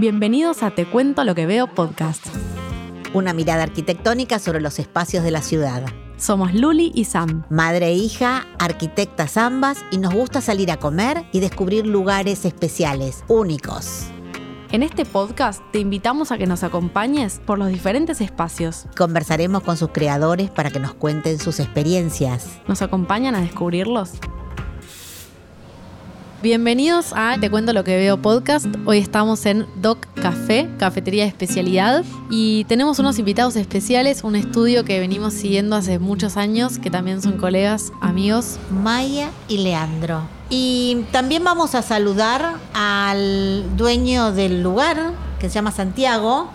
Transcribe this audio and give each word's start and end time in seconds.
Bienvenidos 0.00 0.62
a 0.62 0.70
Te 0.70 0.86
Cuento 0.86 1.24
lo 1.24 1.34
que 1.34 1.44
veo 1.44 1.66
podcast. 1.66 2.24
Una 3.14 3.32
mirada 3.32 3.64
arquitectónica 3.64 4.38
sobre 4.38 4.60
los 4.60 4.78
espacios 4.78 5.24
de 5.24 5.32
la 5.32 5.42
ciudad. 5.42 5.86
Somos 6.16 6.54
Luli 6.54 6.92
y 6.94 7.02
Sam. 7.02 7.44
Madre 7.50 7.88
e 7.88 7.94
hija, 7.94 8.46
arquitectas 8.60 9.36
ambas, 9.36 9.84
y 9.90 9.98
nos 9.98 10.14
gusta 10.14 10.40
salir 10.40 10.70
a 10.70 10.76
comer 10.76 11.24
y 11.32 11.40
descubrir 11.40 11.84
lugares 11.84 12.44
especiales, 12.44 13.24
únicos. 13.26 14.04
En 14.70 14.84
este 14.84 15.04
podcast 15.04 15.62
te 15.72 15.80
invitamos 15.80 16.30
a 16.30 16.38
que 16.38 16.46
nos 16.46 16.62
acompañes 16.62 17.40
por 17.44 17.58
los 17.58 17.66
diferentes 17.66 18.20
espacios. 18.20 18.86
Conversaremos 18.96 19.64
con 19.64 19.76
sus 19.76 19.88
creadores 19.88 20.48
para 20.48 20.70
que 20.70 20.78
nos 20.78 20.94
cuenten 20.94 21.40
sus 21.40 21.58
experiencias. 21.58 22.60
¿Nos 22.68 22.82
acompañan 22.82 23.34
a 23.34 23.40
descubrirlos? 23.40 24.12
Bienvenidos 26.40 27.14
a 27.16 27.36
Te 27.40 27.50
Cuento 27.50 27.72
lo 27.72 27.82
que 27.82 27.96
veo 27.96 28.22
podcast. 28.22 28.66
Hoy 28.86 28.98
estamos 28.98 29.44
en 29.44 29.66
Doc 29.74 30.06
Café, 30.14 30.70
cafetería 30.78 31.24
de 31.24 31.30
especialidad, 31.30 32.04
y 32.30 32.62
tenemos 32.66 33.00
unos 33.00 33.18
invitados 33.18 33.56
especiales, 33.56 34.22
un 34.22 34.36
estudio 34.36 34.84
que 34.84 35.00
venimos 35.00 35.34
siguiendo 35.34 35.74
hace 35.74 35.98
muchos 35.98 36.36
años, 36.36 36.78
que 36.78 36.90
también 36.90 37.20
son 37.22 37.38
colegas, 37.38 37.90
amigos. 38.00 38.60
Maya 38.70 39.30
y 39.48 39.58
Leandro. 39.58 40.28
Y 40.48 41.06
también 41.10 41.42
vamos 41.42 41.74
a 41.74 41.82
saludar 41.82 42.54
al 42.72 43.76
dueño 43.76 44.30
del 44.30 44.62
lugar, 44.62 45.14
que 45.40 45.48
se 45.48 45.56
llama 45.56 45.72
Santiago, 45.72 46.50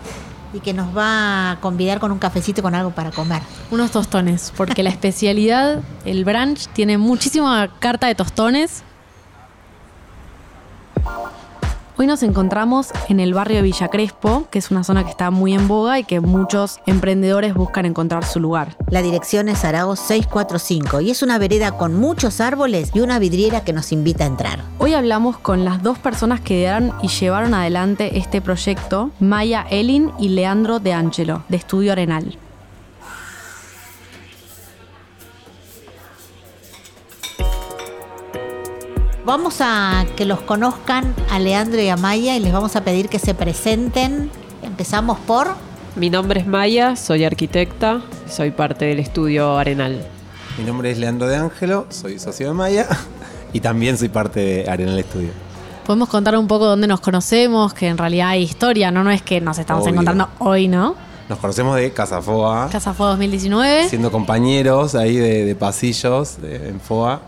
y 0.54 0.60
que 0.60 0.72
nos 0.72 0.96
va 0.96 1.50
a 1.50 1.60
convidar 1.60 2.00
con 2.00 2.10
un 2.10 2.18
cafecito 2.18 2.62
con 2.62 2.74
algo 2.74 2.92
para 2.92 3.10
comer. 3.10 3.42
Unos 3.70 3.90
tostones, 3.90 4.50
porque 4.56 4.82
la 4.82 4.88
especialidad, 4.96 5.82
el 6.06 6.24
brunch, 6.24 6.68
tiene 6.68 6.96
muchísima 6.96 7.68
carta 7.80 8.06
de 8.06 8.14
tostones 8.14 8.82
Hoy 11.96 12.08
nos 12.08 12.24
encontramos 12.24 12.88
en 13.08 13.20
el 13.20 13.34
barrio 13.34 13.58
de 13.58 13.62
Villa 13.62 13.86
Crespo, 13.86 14.48
que 14.50 14.58
es 14.58 14.72
una 14.72 14.82
zona 14.82 15.04
que 15.04 15.10
está 15.10 15.30
muy 15.30 15.54
en 15.54 15.68
boga 15.68 16.00
y 16.00 16.02
que 16.02 16.18
muchos 16.18 16.80
emprendedores 16.86 17.54
buscan 17.54 17.86
encontrar 17.86 18.24
su 18.24 18.40
lugar. 18.40 18.76
La 18.90 19.00
dirección 19.00 19.48
es 19.48 19.64
Arago 19.64 19.94
645 19.94 21.02
y 21.02 21.12
es 21.12 21.22
una 21.22 21.38
vereda 21.38 21.78
con 21.78 21.94
muchos 21.94 22.40
árboles 22.40 22.90
y 22.94 23.00
una 23.00 23.20
vidriera 23.20 23.62
que 23.62 23.72
nos 23.72 23.92
invita 23.92 24.24
a 24.24 24.26
entrar. 24.26 24.58
Hoy 24.78 24.94
hablamos 24.94 25.38
con 25.38 25.64
las 25.64 25.84
dos 25.84 25.96
personas 25.96 26.40
que 26.40 26.58
idearon 26.58 26.92
y 27.00 27.06
llevaron 27.06 27.54
adelante 27.54 28.18
este 28.18 28.40
proyecto, 28.40 29.12
Maya 29.20 29.64
Elin 29.70 30.10
y 30.18 30.30
Leandro 30.30 30.80
De 30.80 30.94
Angelo, 30.94 31.44
de 31.48 31.58
Estudio 31.58 31.92
Arenal. 31.92 32.36
Vamos 39.24 39.62
a 39.62 40.04
que 40.16 40.26
los 40.26 40.42
conozcan 40.42 41.14
a 41.30 41.38
Leandro 41.38 41.80
y 41.80 41.88
a 41.88 41.96
Maya 41.96 42.36
y 42.36 42.40
les 42.40 42.52
vamos 42.52 42.76
a 42.76 42.84
pedir 42.84 43.08
que 43.08 43.18
se 43.18 43.32
presenten. 43.32 44.30
Empezamos 44.62 45.18
por... 45.20 45.54
Mi 45.96 46.10
nombre 46.10 46.40
es 46.40 46.46
Maya, 46.46 46.94
soy 46.94 47.24
arquitecta, 47.24 48.02
soy 48.28 48.50
parte 48.50 48.84
del 48.84 48.98
estudio 48.98 49.56
Arenal. 49.56 50.04
Mi 50.58 50.64
nombre 50.64 50.90
es 50.90 50.98
Leandro 50.98 51.26
de 51.26 51.36
Ángelo, 51.36 51.86
soy 51.88 52.18
socio 52.18 52.48
de 52.48 52.52
Maya 52.52 52.86
y 53.54 53.60
también 53.60 53.96
soy 53.96 54.10
parte 54.10 54.40
de 54.40 54.70
Arenal 54.70 54.98
Estudio. 54.98 55.30
Podemos 55.86 56.10
contar 56.10 56.36
un 56.36 56.46
poco 56.46 56.66
dónde 56.66 56.86
nos 56.86 57.00
conocemos, 57.00 57.72
que 57.72 57.88
en 57.88 57.96
realidad 57.96 58.30
hay 58.30 58.42
historia, 58.42 58.90
no, 58.90 59.04
no 59.04 59.10
es 59.10 59.22
que 59.22 59.40
nos 59.40 59.56
estamos 59.56 59.86
encontrando 59.86 60.28
hoy, 60.40 60.68
¿no? 60.68 60.96
Nos 61.30 61.38
conocemos 61.38 61.76
de 61.76 61.92
Casa 61.92 62.20
Foa. 62.20 62.68
Casa 62.70 62.92
Foa 62.92 63.10
2019. 63.10 63.88
Siendo 63.88 64.12
compañeros 64.12 64.94
ahí 64.94 65.16
de, 65.16 65.54
pasillos 65.54 66.36
en 66.42 66.78
Foa. 66.80 67.22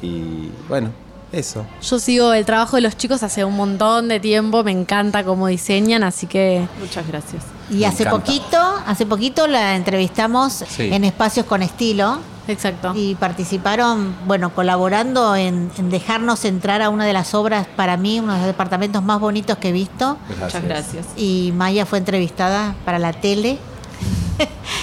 Y 0.00 0.50
bueno, 0.68 0.90
eso. 1.32 1.66
Yo 1.82 1.98
sigo 1.98 2.32
el 2.32 2.44
trabajo 2.44 2.76
de 2.76 2.82
los 2.82 2.96
chicos 2.96 3.22
hace 3.22 3.44
un 3.44 3.56
montón 3.56 4.08
de 4.08 4.20
tiempo, 4.20 4.64
me 4.64 4.72
encanta 4.72 5.24
cómo 5.24 5.46
diseñan, 5.48 6.02
así 6.02 6.26
que 6.26 6.66
muchas 6.80 7.06
gracias. 7.06 7.44
Y 7.70 7.84
hace 7.84 8.06
poquito, 8.06 8.58
hace 8.86 9.04
poquito 9.04 9.46
la 9.46 9.76
entrevistamos 9.76 10.64
en 10.78 11.04
Espacios 11.04 11.44
con 11.46 11.62
Estilo. 11.62 12.18
Exacto. 12.46 12.92
Y 12.94 13.14
participaron, 13.16 14.16
bueno, 14.26 14.54
colaborando 14.54 15.36
en, 15.36 15.70
dejarnos 15.90 16.46
entrar 16.46 16.80
a 16.80 16.88
una 16.88 17.04
de 17.04 17.12
las 17.12 17.34
obras, 17.34 17.66
para 17.76 17.98
mí, 17.98 18.20
uno 18.20 18.32
de 18.32 18.38
los 18.38 18.46
departamentos 18.46 19.02
más 19.02 19.20
bonitos 19.20 19.58
que 19.58 19.68
he 19.68 19.72
visto. 19.72 20.16
Muchas 20.40 20.64
gracias. 20.64 21.06
Y 21.14 21.52
Maya 21.54 21.84
fue 21.84 21.98
entrevistada 21.98 22.74
para 22.86 22.98
la 22.98 23.12
tele. 23.12 23.58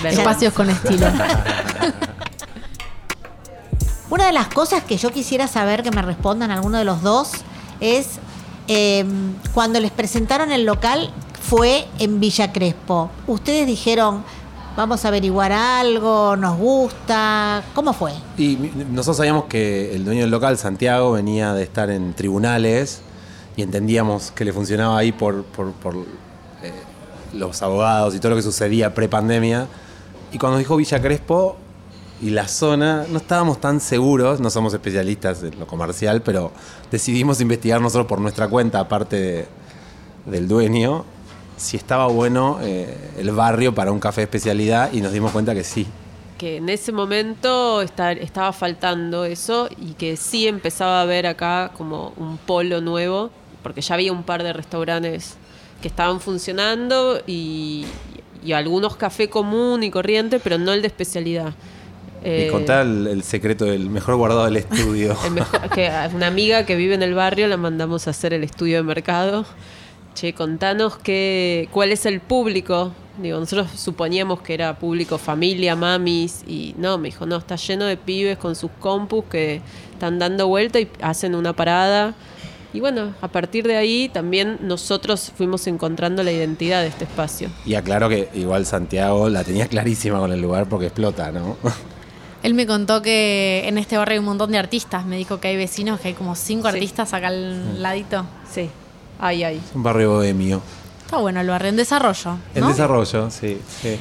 Espacios 0.04 0.54
con 0.54 0.70
Estilo. 0.70 1.08
Una 4.10 4.28
de 4.28 4.34
las 4.34 4.50
cosas 4.50 4.84
que 4.84 4.98
yo 4.98 5.12
quisiera 5.12 5.48
saber 5.48 5.82
que 5.82 5.90
me 5.90 6.02
respondan 6.04 6.52
alguno 6.52 6.78
de 6.78 6.86
los 6.86 7.02
dos 7.02 7.32
es 7.80 8.20
em, 8.68 9.34
cuando 9.54 9.80
les 9.80 9.92
presentaron 9.92 10.52
el 10.52 10.64
local 10.66 11.12
fue 11.42 11.88
en 11.98 12.20
Villa 12.20 12.54
Crespo. 12.54 13.10
Ustedes 13.26 13.66
dijeron, 13.66 14.24
vamos 14.78 15.06
a 15.06 15.08
averiguar 15.08 15.52
algo, 15.52 16.36
nos 16.36 16.58
gusta, 16.58 17.64
¿cómo 17.74 17.94
fue? 17.94 18.14
Y 18.38 18.58
nosotros 18.92 19.18
sabíamos 19.18 19.46
que 19.46 19.96
el 19.96 20.06
dueño 20.06 20.22
del 20.22 20.32
local, 20.32 20.58
Santiago, 20.58 21.14
venía 21.14 21.54
de 21.54 21.64
estar 21.64 21.90
en 21.90 22.14
tribunales 22.14 23.02
y 23.58 23.64
entendíamos 23.64 24.32
que 24.32 24.46
le 24.46 24.54
funcionaba 24.54 25.00
ahí 25.00 25.12
por, 25.12 25.46
eh, 26.62 26.72
los 27.34 27.62
abogados 27.64 28.14
y 28.14 28.20
todo 28.20 28.32
lo 28.32 28.36
que 28.36 28.44
sucedía 28.44 28.94
pre-pandemia. 28.94 29.68
Y 30.32 30.38
cuando 30.38 30.60
dijo 30.60 30.76
Villa 30.76 31.02
Crespo, 31.02 31.58
y 32.22 32.30
la 32.30 32.48
zona, 32.48 33.06
no 33.10 33.18
estábamos 33.18 33.60
tan 33.60 33.80
seguros, 33.80 34.40
no 34.40 34.50
somos 34.50 34.74
especialistas 34.74 35.44
en 35.44 35.60
lo 35.60 35.68
comercial, 35.68 36.22
pero 36.22 36.52
decidimos 36.90 37.42
investigar 37.42 37.82
nosotros 37.82 38.08
por 38.08 38.22
nuestra 38.22 38.48
cuenta, 38.48 38.80
aparte 38.80 39.48
del 40.26 40.48
dueño, 40.48 41.04
si 41.58 41.78
estaba 41.78 42.08
bueno 42.08 42.60
eh, 42.62 42.96
el 43.18 43.32
barrio 43.32 43.76
para 43.76 43.92
un 43.92 44.00
café 44.00 44.22
de 44.22 44.26
especialidad 44.26 44.92
y 44.94 45.02
nos 45.02 45.12
dimos 45.12 45.32
cuenta 45.32 45.54
que 45.54 45.64
sí. 45.64 45.88
Que 46.38 46.58
en 46.58 46.70
ese 46.70 46.92
momento 46.92 47.82
estaba 47.82 48.52
faltando 48.54 49.24
eso 49.26 49.70
y 49.78 49.94
que 49.94 50.18
sí 50.18 50.48
empezaba 50.48 51.00
a 51.00 51.02
haber 51.04 51.28
acá 51.28 51.72
como 51.78 52.14
un 52.18 52.38
polo 52.38 52.82
nuevo, 52.82 53.30
porque 53.64 53.82
ya 53.82 53.96
había 53.96 54.12
un 54.12 54.24
par 54.24 54.44
de 54.44 54.52
restaurantes 54.52 55.36
que 55.82 55.88
estaban 55.88 56.20
funcionando 56.20 57.22
y, 57.26 57.86
y 58.44 58.54
algunos 58.54 58.96
café 58.96 59.30
común 59.30 59.84
y 59.84 59.92
corriente, 59.92 60.40
pero 60.40 60.58
no 60.58 60.74
el 60.74 60.82
de 60.82 60.88
especialidad. 60.88 61.54
Eh, 62.26 62.48
y 62.48 62.52
contar 62.52 62.88
el, 62.88 63.22
secreto 63.22 63.66
del 63.66 63.88
mejor 63.92 64.16
guardado 64.16 64.46
del 64.46 64.58
estudio. 64.58 65.16
que 65.76 65.92
una 66.12 66.26
amiga 66.26 66.66
que 66.66 66.76
vive 66.76 66.96
en 66.96 67.04
el 67.04 67.14
barrio 67.14 67.48
la 67.48 67.56
mandamos 67.56 68.08
a 68.08 68.10
hacer 68.10 68.34
el 68.34 68.44
estudio 68.44 68.78
de 68.78 68.84
mercado. 68.84 69.46
Che, 70.16 70.34
contanos 70.34 70.98
qué, 70.98 71.70
cuál 71.72 71.92
es 71.92 72.08
el 72.08 72.22
público. 72.22 72.94
Digo, 73.22 73.40
nosotros 73.40 73.70
suponíamos 73.76 74.42
que 74.42 74.56
era 74.56 74.80
público 74.80 75.20
familia, 75.20 75.76
mamis, 75.76 76.44
y 76.48 76.74
no, 76.80 76.98
me 76.98 77.10
dijo, 77.10 77.28
no, 77.28 77.38
está 77.38 77.58
lleno 77.58 77.86
de 77.86 77.96
pibes 77.96 78.40
con 78.40 78.56
sus 78.56 78.72
compus 78.80 79.26
que 79.26 79.62
están 79.94 80.18
dando 80.18 80.48
vuelta 80.48 80.80
y 80.80 80.90
hacen 81.02 81.36
una 81.36 81.54
parada. 81.54 82.16
Y 82.74 82.80
bueno, 82.80 83.14
a 83.22 83.28
partir 83.28 83.68
de 83.68 83.78
ahí 83.78 84.10
también 84.10 84.58
nosotros 84.62 85.32
fuimos 85.38 85.68
encontrando 85.68 86.24
la 86.24 86.32
identidad 86.32 86.82
de 86.82 86.88
este 86.88 87.04
espacio. 87.04 87.50
Y 87.66 87.76
aclaro 87.76 88.10
que 88.10 88.30
igual 88.34 88.66
Santiago 88.66 89.30
la 89.30 89.44
tenía 89.44 89.68
clarísima 89.68 90.20
con 90.20 90.32
el 90.32 90.42
lugar 90.42 90.68
porque 90.68 90.88
explota, 90.88 91.32
¿no? 91.32 91.56
Él 92.46 92.54
me 92.54 92.68
contó 92.68 93.02
que 93.02 93.64
en 93.66 93.80
este 93.80 93.98
barrio 93.98 94.14
hay 94.14 94.20
un 94.20 94.26
montón 94.26 94.52
de 94.52 94.60
artistas. 94.60 95.04
Me 95.04 95.18
dijo 95.18 95.40
que 95.40 95.48
hay 95.48 95.58
vecinos, 95.58 96.00
que 96.00 96.10
hay 96.10 96.14
como 96.14 96.36
cinco 96.36 96.68
artistas 96.68 97.12
acá 97.12 97.30
al 97.30 97.82
ladito. 97.82 98.24
Sí, 98.48 98.70
hay, 99.20 99.44
hay. 99.44 99.60
Un 99.74 99.82
barrio 99.82 100.12
bohemio. 100.12 100.62
Está 101.04 101.18
bueno 101.18 101.42
el 101.42 101.48
barrio, 101.48 101.70
en 101.70 101.76
desarrollo. 101.76 102.38
En 102.54 102.68
desarrollo, 102.68 103.32
sí, 103.32 103.60
sí. 103.82 103.98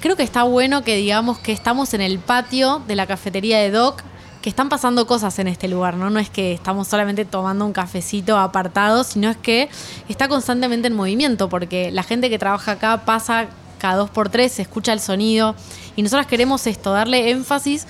Creo 0.00 0.14
que 0.14 0.22
está 0.22 0.44
bueno 0.44 0.84
que 0.84 0.94
digamos 0.94 1.38
que 1.38 1.50
estamos 1.50 1.92
en 1.92 2.02
el 2.02 2.20
patio 2.20 2.82
de 2.86 2.94
la 2.94 3.08
cafetería 3.08 3.58
de 3.58 3.72
Doc, 3.72 4.04
que 4.42 4.48
están 4.48 4.68
pasando 4.68 5.08
cosas 5.08 5.36
en 5.40 5.48
este 5.48 5.66
lugar, 5.66 5.96
¿no? 5.96 6.08
No 6.08 6.20
es 6.20 6.30
que 6.30 6.52
estamos 6.52 6.86
solamente 6.86 7.24
tomando 7.24 7.66
un 7.66 7.72
cafecito 7.72 8.38
apartado, 8.38 9.02
sino 9.02 9.28
es 9.28 9.36
que 9.36 9.68
está 10.08 10.28
constantemente 10.28 10.86
en 10.86 10.94
movimiento, 10.94 11.48
porque 11.48 11.90
la 11.90 12.04
gente 12.04 12.30
que 12.30 12.38
trabaja 12.38 12.72
acá 12.72 13.04
pasa 13.04 13.48
cada 13.82 13.96
dos 13.96 14.10
por 14.10 14.28
tres, 14.28 14.52
se 14.52 14.62
escucha 14.62 14.92
el 14.92 15.00
sonido. 15.00 15.56
Y 15.96 16.02
nosotros 16.02 16.28
queremos 16.28 16.68
esto, 16.68 16.92
darle 16.92 17.30
énfasis 17.30 17.88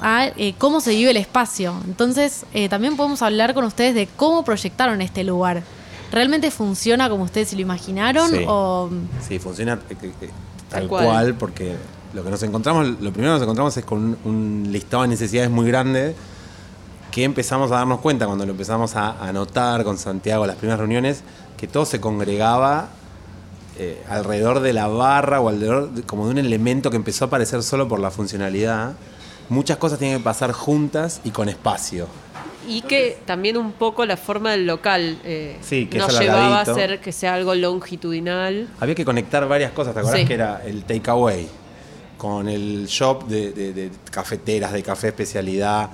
a 0.00 0.26
eh, 0.26 0.54
cómo 0.56 0.80
se 0.80 0.90
vive 0.90 1.10
el 1.10 1.18
espacio. 1.18 1.76
Entonces, 1.84 2.46
eh, 2.54 2.70
también 2.70 2.96
podemos 2.96 3.20
hablar 3.20 3.52
con 3.52 3.64
ustedes 3.64 3.94
de 3.94 4.06
cómo 4.16 4.42
proyectaron 4.42 5.02
este 5.02 5.22
lugar. 5.22 5.62
¿Realmente 6.10 6.50
funciona 6.50 7.10
como 7.10 7.24
ustedes 7.24 7.48
se 7.48 7.56
lo 7.56 7.62
imaginaron? 7.62 8.30
Sí, 8.30 8.44
o... 8.48 8.88
sí 9.28 9.38
funciona 9.38 9.78
eh, 9.90 10.30
tal 10.70 10.88
cual. 10.88 11.34
porque 11.34 11.76
lo 12.14 12.24
que 12.24 12.30
nos 12.30 12.42
encontramos, 12.42 12.86
lo 12.86 13.12
primero 13.12 13.34
que 13.34 13.40
nos 13.40 13.42
encontramos 13.42 13.76
es 13.76 13.84
con 13.84 14.16
un, 14.24 14.68
listado 14.70 15.02
de 15.02 15.08
necesidades 15.10 15.50
muy 15.50 15.66
grande 15.66 16.16
que 17.10 17.22
empezamos 17.22 17.70
a 17.70 17.76
darnos 17.76 18.00
cuenta 18.00 18.24
cuando 18.26 18.46
lo 18.46 18.52
empezamos 18.52 18.96
a 18.96 19.22
anotar 19.22 19.84
con 19.84 19.98
Santiago 19.98 20.46
las 20.46 20.56
primeras 20.56 20.78
reuniones, 20.80 21.22
que 21.58 21.68
todo 21.68 21.84
se 21.84 22.00
congregaba 22.00 22.88
eh, 23.78 24.02
alrededor 24.08 24.60
de 24.60 24.72
la 24.72 24.86
barra 24.88 25.40
o 25.40 25.48
alrededor 25.48 25.90
como 26.06 26.26
de 26.26 26.32
un 26.32 26.38
elemento 26.38 26.90
que 26.90 26.96
empezó 26.96 27.24
a 27.24 27.28
aparecer 27.28 27.62
solo 27.62 27.88
por 27.88 28.00
la 28.00 28.10
funcionalidad, 28.10 28.92
muchas 29.48 29.76
cosas 29.78 29.98
tienen 29.98 30.18
que 30.18 30.24
pasar 30.24 30.52
juntas 30.52 31.20
y 31.24 31.30
con 31.30 31.48
espacio. 31.48 32.06
Y 32.66 32.80
que 32.82 33.18
también 33.26 33.58
un 33.58 33.72
poco 33.72 34.06
la 34.06 34.16
forma 34.16 34.52
del 34.52 34.66
local 34.66 35.18
eh, 35.24 35.58
Sí, 35.60 35.86
que 35.86 35.98
nos 35.98 36.18
llevaba 36.18 36.58
a 36.58 36.62
hacer 36.62 36.98
que 37.00 37.12
sea 37.12 37.34
algo 37.34 37.54
longitudinal. 37.54 38.68
Había 38.80 38.94
que 38.94 39.04
conectar 39.04 39.46
varias 39.46 39.72
cosas, 39.72 39.92
¿te 39.94 40.00
acordás 40.00 40.20
Sí. 40.20 40.26
que 40.26 40.34
era 40.34 40.62
el 40.64 40.84
takeaway? 40.84 41.46
Con 42.16 42.48
el 42.48 42.86
shop 42.86 43.26
de, 43.26 43.52
de- 43.52 43.72
de 43.74 43.90
cafeteras, 44.10 44.72
de 44.72 44.82
café 44.82 45.08
especialidad, 45.08 45.90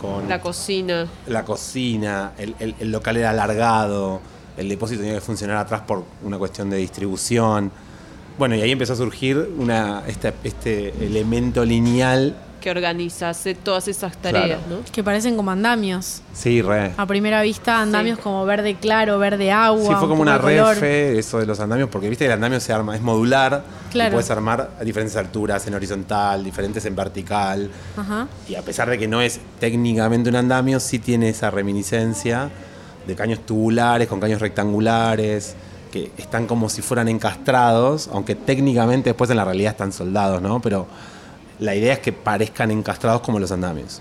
con 0.00 0.28
La 0.28 0.40
cocina. 0.40 1.08
la 1.26 1.44
cocina, 1.44 2.32
el, 2.38 2.54
el- 2.60 2.74
el 2.78 2.92
local 2.92 3.16
era 3.16 3.30
alargado, 3.30 4.20
el 4.56 4.68
depósito 4.68 5.00
tenía 5.00 5.14
que 5.16 5.20
funcionar 5.20 5.56
atrás 5.56 5.82
por 5.86 6.04
una 6.22 6.38
cuestión 6.38 6.70
de 6.70 6.76
distribución. 6.78 7.70
Bueno, 8.38 8.56
y 8.56 8.62
ahí 8.62 8.72
empezó 8.72 8.94
a 8.94 8.96
surgir 8.96 9.48
una, 9.58 10.02
este, 10.06 10.32
este 10.44 10.88
elemento 11.04 11.64
lineal. 11.64 12.36
que 12.60 12.70
organiza, 12.70 13.28
hace 13.28 13.54
todas 13.54 13.88
esas 13.88 14.16
tareas, 14.16 14.46
Claro. 14.46 14.62
¿no? 14.70 14.76
Que 14.90 15.04
parecen 15.04 15.36
como 15.36 15.50
andamios. 15.50 16.22
Sí, 16.32 16.62
re. 16.62 16.92
A 16.96 17.04
primera 17.06 17.42
vista, 17.42 17.78
andamios 17.82 18.18
como 18.18 18.42
verde 18.46 18.76
claro, 18.80 19.18
verde 19.18 19.52
agua. 19.52 19.86
Sí, 19.86 19.94
fue 19.98 20.08
como 20.08 20.22
una 20.22 20.38
refe 20.38 21.18
eso 21.18 21.38
de 21.38 21.44
los 21.44 21.60
andamios, 21.60 21.90
porque 21.90 22.08
viste 22.08 22.24
que 22.24 22.28
el 22.28 22.32
andamio 22.32 22.58
se 22.60 22.72
arma, 22.72 22.96
es 22.96 23.02
modular, 23.02 23.62
Claro. 23.92 24.08
y 24.08 24.12
puedes 24.14 24.30
armar 24.30 24.70
a 24.80 24.82
diferentes 24.82 25.14
alturas, 25.16 25.66
en 25.66 25.74
horizontal, 25.74 26.42
diferentes 26.42 26.82
en 26.86 26.96
vertical. 26.96 27.70
Ajá. 27.98 28.28
Y 28.48 28.54
a 28.54 28.62
pesar 28.62 28.88
de 28.88 28.96
que 28.98 29.08
no 29.08 29.20
es 29.20 29.40
técnicamente 29.60 30.30
un 30.30 30.36
andamio, 30.36 30.80
sí 30.80 30.98
tiene 30.98 31.28
esa 31.28 31.50
reminiscencia 31.50 32.50
de 33.06 33.14
caños 33.14 33.40
tubulares 33.46 34.08
con 34.08 34.20
caños 34.20 34.40
rectangulares, 34.40 35.54
que 35.92 36.10
están 36.18 36.46
como 36.46 36.68
si 36.68 36.82
fueran 36.82 37.08
encastrados, 37.08 38.08
aunque 38.12 38.34
técnicamente 38.34 39.10
después 39.10 39.30
en 39.30 39.36
la 39.36 39.44
realidad 39.44 39.72
están 39.72 39.92
soldados, 39.92 40.42
¿no? 40.42 40.60
Pero 40.60 40.86
la 41.60 41.74
idea 41.74 41.94
es 41.94 42.00
que 42.00 42.12
parezcan 42.12 42.70
encastrados 42.70 43.20
como 43.20 43.38
los 43.38 43.52
andamios. 43.52 44.00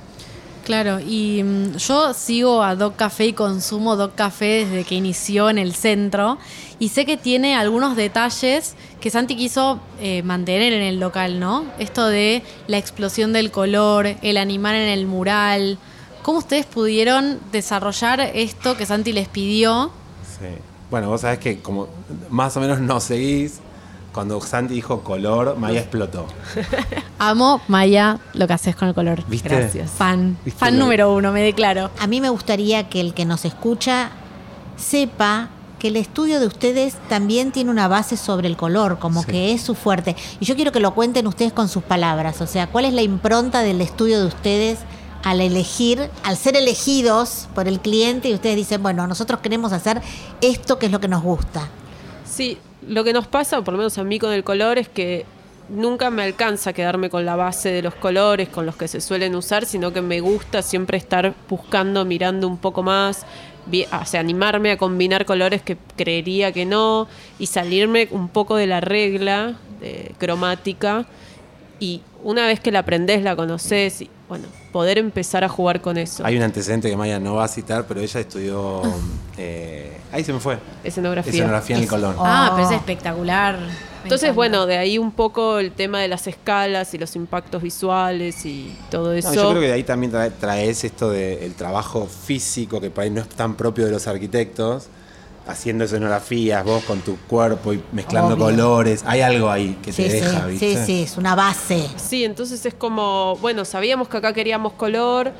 Claro, 0.65 0.99
y 1.01 1.43
mm, 1.43 1.75
yo 1.75 2.13
sigo 2.13 2.63
a 2.63 2.75
Doc 2.75 2.95
Café 2.95 3.25
y 3.27 3.33
consumo 3.33 3.97
Doc 3.97 4.15
Café 4.15 4.65
desde 4.65 4.85
que 4.85 4.95
inició 4.95 5.49
en 5.49 5.57
el 5.57 5.73
centro 5.73 6.37
y 6.79 6.89
sé 6.89 7.05
que 7.05 7.17
tiene 7.17 7.55
algunos 7.55 7.97
detalles 7.97 8.75
que 9.01 9.09
Santi 9.09 9.35
quiso 9.35 9.81
eh, 9.99 10.23
mantener 10.23 10.71
en 10.71 10.81
el 10.81 11.01
local, 11.01 11.39
¿no? 11.39 11.65
Esto 11.79 12.07
de 12.07 12.43
la 12.67 12.77
explosión 12.77 13.33
del 13.33 13.51
color, 13.51 14.15
el 14.21 14.37
animal 14.37 14.75
en 14.75 14.87
el 14.87 15.05
mural. 15.05 15.77
¿Cómo 16.23 16.39
ustedes 16.39 16.65
pudieron 16.65 17.39
desarrollar 17.51 18.19
esto 18.21 18.75
que 18.77 18.85
Santi 18.85 19.11
les 19.13 19.27
pidió? 19.27 19.91
Sí. 20.39 20.47
Bueno, 20.89 21.09
vos 21.09 21.21
sabés 21.21 21.39
que 21.39 21.59
como 21.59 21.87
más 22.29 22.55
o 22.57 22.59
menos 22.61 22.79
nos 22.79 23.03
seguís, 23.03 23.59
cuando 24.13 24.39
Santi 24.41 24.75
dijo 24.75 25.01
color, 25.01 25.57
Maya 25.57 25.79
explotó. 25.81 26.25
Amo, 27.19 27.61
Maya, 27.67 28.19
lo 28.33 28.47
que 28.47 28.53
haces 28.53 28.75
con 28.75 28.87
el 28.87 28.93
color. 28.93 29.23
¿Viste? 29.27 29.49
Gracias. 29.49 29.89
Fan, 29.91 30.37
¿Viste 30.45 30.59
fan 30.59 30.77
lo- 30.77 30.85
número 30.85 31.13
uno, 31.13 31.31
me 31.31 31.41
declaro. 31.41 31.89
A 31.99 32.07
mí 32.07 32.21
me 32.21 32.29
gustaría 32.29 32.89
que 32.89 33.01
el 33.01 33.13
que 33.13 33.25
nos 33.25 33.43
escucha 33.43 34.11
sepa 34.77 35.49
que 35.79 35.87
el 35.89 35.97
estudio 35.97 36.39
de 36.39 36.47
ustedes 36.47 36.95
también 37.09 37.51
tiene 37.51 37.69
una 37.69 37.87
base 37.89 38.15
sobre 38.15 38.47
el 38.47 38.55
color, 38.55 38.99
como 38.99 39.21
Sí. 39.23 39.31
que 39.31 39.53
es 39.53 39.61
su 39.61 39.75
fuerte. 39.75 40.15
Y 40.39 40.45
yo 40.45 40.55
quiero 40.55 40.71
que 40.71 40.79
lo 40.79 40.93
cuenten 40.93 41.27
ustedes 41.27 41.51
con 41.51 41.67
sus 41.67 41.83
palabras, 41.83 42.39
o 42.39 42.47
sea, 42.47 42.67
¿cuál 42.67 42.85
es 42.85 42.93
la 42.93 43.01
impronta 43.01 43.61
del 43.61 43.81
estudio 43.81 44.19
de 44.21 44.27
ustedes 44.27 44.79
al 45.23 45.41
elegir, 45.41 46.09
al 46.23 46.37
ser 46.37 46.55
elegidos 46.57 47.47
por 47.55 47.67
el 47.67 47.79
cliente 47.79 48.29
y 48.29 48.33
ustedes 48.33 48.55
dicen, 48.55 48.83
bueno, 48.83 49.07
nosotros 49.07 49.39
queremos 49.39 49.71
hacer 49.71 50.01
esto 50.41 50.77
que 50.77 50.87
es 50.87 50.91
lo 50.91 50.99
que 50.99 51.07
nos 51.07 51.23
gusta? 51.23 51.69
Sí, 52.25 52.57
lo 52.87 53.03
que 53.03 53.13
nos 53.13 53.27
pasa, 53.27 53.59
o 53.59 53.63
por 53.63 53.73
lo 53.73 53.77
menos 53.77 53.97
a 53.97 54.03
mí 54.03 54.19
con 54.19 54.33
el 54.33 54.43
color, 54.43 54.77
es 54.77 54.89
que 54.89 55.25
nunca 55.69 56.09
me 56.09 56.23
alcanza 56.23 56.73
quedarme 56.73 57.09
con 57.09 57.25
la 57.25 57.35
base 57.35 57.69
de 57.69 57.81
los 57.81 57.95
colores, 57.95 58.49
con 58.49 58.65
los 58.65 58.75
que 58.75 58.87
se 58.87 58.99
suelen 58.99 59.35
usar, 59.35 59.65
sino 59.65 59.93
que 59.93 60.01
me 60.01 60.19
gusta 60.19 60.61
siempre 60.61 60.97
estar 60.97 61.33
buscando, 61.49 62.03
mirando 62.03 62.47
un 62.47 62.57
poco 62.57 62.83
más, 62.83 63.25
o 63.65 64.17
animarme 64.17 64.71
a 64.71 64.77
combinar 64.77 65.25
colores 65.25 65.61
que 65.61 65.77
creería 65.95 66.51
que 66.51 66.65
no, 66.65 67.07
y 67.39 67.45
salirme 67.45 68.09
un 68.11 68.27
poco 68.27 68.57
de 68.57 68.67
la 68.67 68.81
regla 68.81 69.55
de 69.79 70.13
cromática. 70.17 71.05
Y 71.79 72.01
una 72.23 72.45
vez 72.45 72.59
que 72.59 72.71
la 72.71 72.79
aprendés, 72.79 73.23
la 73.23 73.35
conoces, 73.35 74.03
bueno, 74.33 74.47
poder 74.71 74.97
empezar 74.97 75.43
a 75.43 75.49
jugar 75.49 75.79
con 75.81 75.95
eso. 75.97 76.25
Hay 76.25 76.35
un 76.37 76.41
antecedente 76.41 76.89
que 76.89 76.97
Maya 76.97 77.19
no 77.19 77.35
va 77.35 77.43
a 77.43 77.47
citar, 77.47 77.85
pero 77.87 77.99
ella 77.99 78.19
estudió. 78.19 78.81
eh, 79.37 79.95
ahí 80.11 80.23
se 80.23 80.33
me 80.33 80.39
fue. 80.39 80.57
Escenografía. 80.83 81.31
Escenografía 81.31 81.75
en 81.77 81.83
el 81.83 81.87
color. 81.87 82.15
Ah, 82.17 82.49
Oh. 82.51 82.55
pero 82.55 82.67
es 82.69 82.75
espectacular. 82.75 83.59
Me 83.59 83.67
Entonces, 84.07 84.23
encanta. 84.29 84.35
bueno, 84.35 84.65
de 84.65 84.77
ahí 84.77 84.97
un 84.97 85.11
poco 85.11 85.59
el 85.59 85.71
tema 85.71 86.01
de 86.01 86.07
las 86.07 86.25
escalas 86.27 86.93
y 86.95 86.97
los 86.97 87.15
impactos 87.15 87.61
visuales 87.61 88.43
y 88.45 88.75
todo 88.89 89.13
eso. 89.13 89.29
No, 89.29 89.35
yo 89.35 89.49
creo 89.51 89.61
que 89.61 89.67
de 89.67 89.73
ahí 89.73 89.83
también 89.83 90.11
trae- 90.11 90.31
traes 90.31 90.83
esto 90.83 91.11
del 91.11 91.53
trabajo 91.53 92.07
físico 92.07 92.81
que 92.81 92.89
por 92.89 93.03
ahí 93.03 93.11
no 93.11 93.21
es 93.21 93.29
tan 93.29 93.53
propio 93.55 93.85
de 93.85 93.91
los 93.91 94.07
arquitectos, 94.07 94.87
haciendo 95.47 95.83
escenografías, 95.83 96.63
vos 96.63 96.83
con 96.85 97.01
tu 97.01 97.17
cuerpo 97.27 97.73
y 97.73 97.83
mezclando 97.91 98.35
Obvio. 98.35 98.45
colores. 98.45 99.03
Hay 99.05 99.21
algo 99.21 99.49
ahí 99.49 99.77
que 99.83 99.91
Sí, 99.91 100.03
te 100.03 100.09
sí, 100.11 100.15
deja, 100.19 100.43
sí, 100.45 100.49
¿viste? 100.51 100.85
sí, 100.85 101.03
es 101.03 101.17
una 101.17 101.35
base. 101.35 101.87
Sí, 101.97 102.23
entonces 102.23 102.65
es 102.65 102.73
como, 102.73 103.35
bueno, 103.41 103.65
sabíamos 103.65 104.07
que 104.07 104.17
acá 104.17 104.33
queríamos 104.33 104.73
color. 104.73 105.31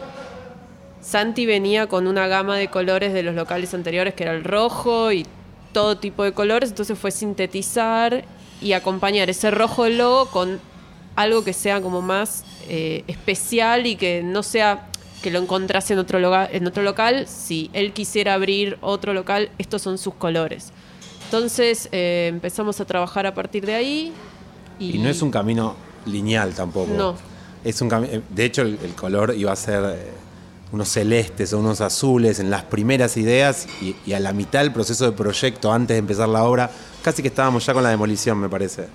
Santi 1.02 1.46
venía 1.46 1.88
con 1.88 2.08
una 2.08 2.28
gama 2.28 2.58
de 2.58 2.70
colores 2.70 3.14
de 3.14 3.24
los 3.24 3.36
locales 3.36 3.74
anteriores, 3.74 4.14
que 4.14 4.24
era 4.24 4.34
el 4.34 4.44
rojo 4.44 5.12
y 5.12 5.26
todo 5.74 5.98
tipo 5.98 6.24
de 6.24 6.34
colores, 6.34 6.70
entonces 6.70 6.98
fue 6.98 7.12
sintetizar 7.12 8.24
y 8.62 8.74
acompañar 8.74 9.30
ese 9.30 9.52
rojo 9.52 9.84
del 9.86 9.98
logo 9.98 10.28
con 10.28 10.62
algo 11.16 11.44
que 11.44 11.52
sea 11.54 11.82
como 11.82 12.02
más 12.02 12.44
eh, 12.70 13.04
especial 13.08 13.86
y 13.86 13.96
que 13.96 14.22
no 14.24 14.44
sea 14.44 14.88
que 15.24 15.32
lo 15.32 15.40
encontrase 15.40 15.94
en 15.94 16.00
otro, 16.00 16.20
loga- 16.20 16.48
en 16.52 16.68
otro 16.68 16.84
local. 16.84 17.26
Si 17.28 17.72
él 17.74 17.94
quisiera 17.94 18.36
abrir 18.36 18.78
otro 18.82 19.14
local, 19.16 19.50
estos 19.58 19.82
son 19.82 19.98
sus 19.98 20.14
colores. 20.14 20.72
Entonces 21.26 21.90
eh, 21.92 22.28
empezamos 22.32 22.80
a 22.80 22.86
trabajar 22.86 23.26
a 23.26 23.34
partir 23.34 23.66
de 23.66 23.74
ahí. 23.74 24.14
Y 24.80 25.00
no 25.00 25.10
es 25.10 25.22
un 25.24 25.32
camino 25.32 25.76
lineal 26.06 26.54
tampoco. 26.54 26.94
No. 26.96 27.16
Es 27.64 27.82
un 27.82 27.90
eh, 28.06 28.22
De 28.30 28.46
hecho, 28.46 28.62
el, 28.62 28.78
el 28.84 28.94
color 28.94 29.34
iba 29.36 29.52
a 29.52 29.56
ser 29.56 29.84
eh, 29.98 30.12
unos 30.74 30.90
celestes 30.90 31.54
o 31.54 31.60
unos 31.60 31.80
azules 31.82 32.40
en 32.40 32.50
las 32.52 32.64
primeras 32.64 33.16
ideas 33.18 33.68
y, 33.82 33.96
y 34.06 34.14
a 34.14 34.20
la 34.20 34.34
mitad 34.34 34.60
del 34.60 34.74
proceso 34.74 35.06
de 35.06 35.14
proyecto, 35.14 35.72
antes 35.72 35.96
de 35.96 36.00
empezar 36.00 36.28
la 36.30 36.44
obra, 36.44 36.70
casi 37.02 37.22
que 37.22 37.30
estábamos 37.30 37.66
ya 37.66 37.74
con 37.74 37.84
la 37.84 37.90
demolición, 37.90 38.38
me 38.40 38.50
parece. 38.50 38.88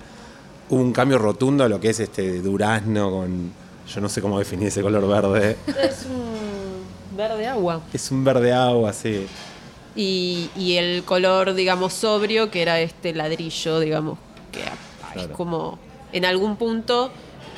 Hubo 0.69 0.81
un 0.81 0.93
cambio 0.93 1.17
rotundo 1.17 1.63
a 1.63 1.67
lo 1.69 1.79
que 1.79 1.89
es 1.89 1.99
este 1.99 2.39
durazno 2.41 3.09
con. 3.09 3.51
Yo 3.93 4.01
no 4.01 4.09
sé 4.09 4.21
cómo 4.21 4.37
definir 4.37 4.67
ese 4.67 4.81
color 4.81 5.07
verde. 5.07 5.57
Es 5.81 6.05
un 6.05 7.17
verde 7.17 7.47
agua. 7.47 7.81
Es 7.91 8.11
un 8.11 8.23
verde 8.23 8.53
agua, 8.53 8.93
sí. 8.93 9.27
Y, 9.95 10.49
y 10.55 10.75
el 10.75 11.03
color, 11.03 11.53
digamos, 11.53 11.93
sobrio, 11.93 12.51
que 12.51 12.61
era 12.61 12.79
este 12.79 13.13
ladrillo, 13.13 13.79
digamos, 13.79 14.19
que 14.51 14.61
es 15.19 15.27
como 15.29 15.79
en 16.13 16.25
algún 16.25 16.55
punto 16.55 17.11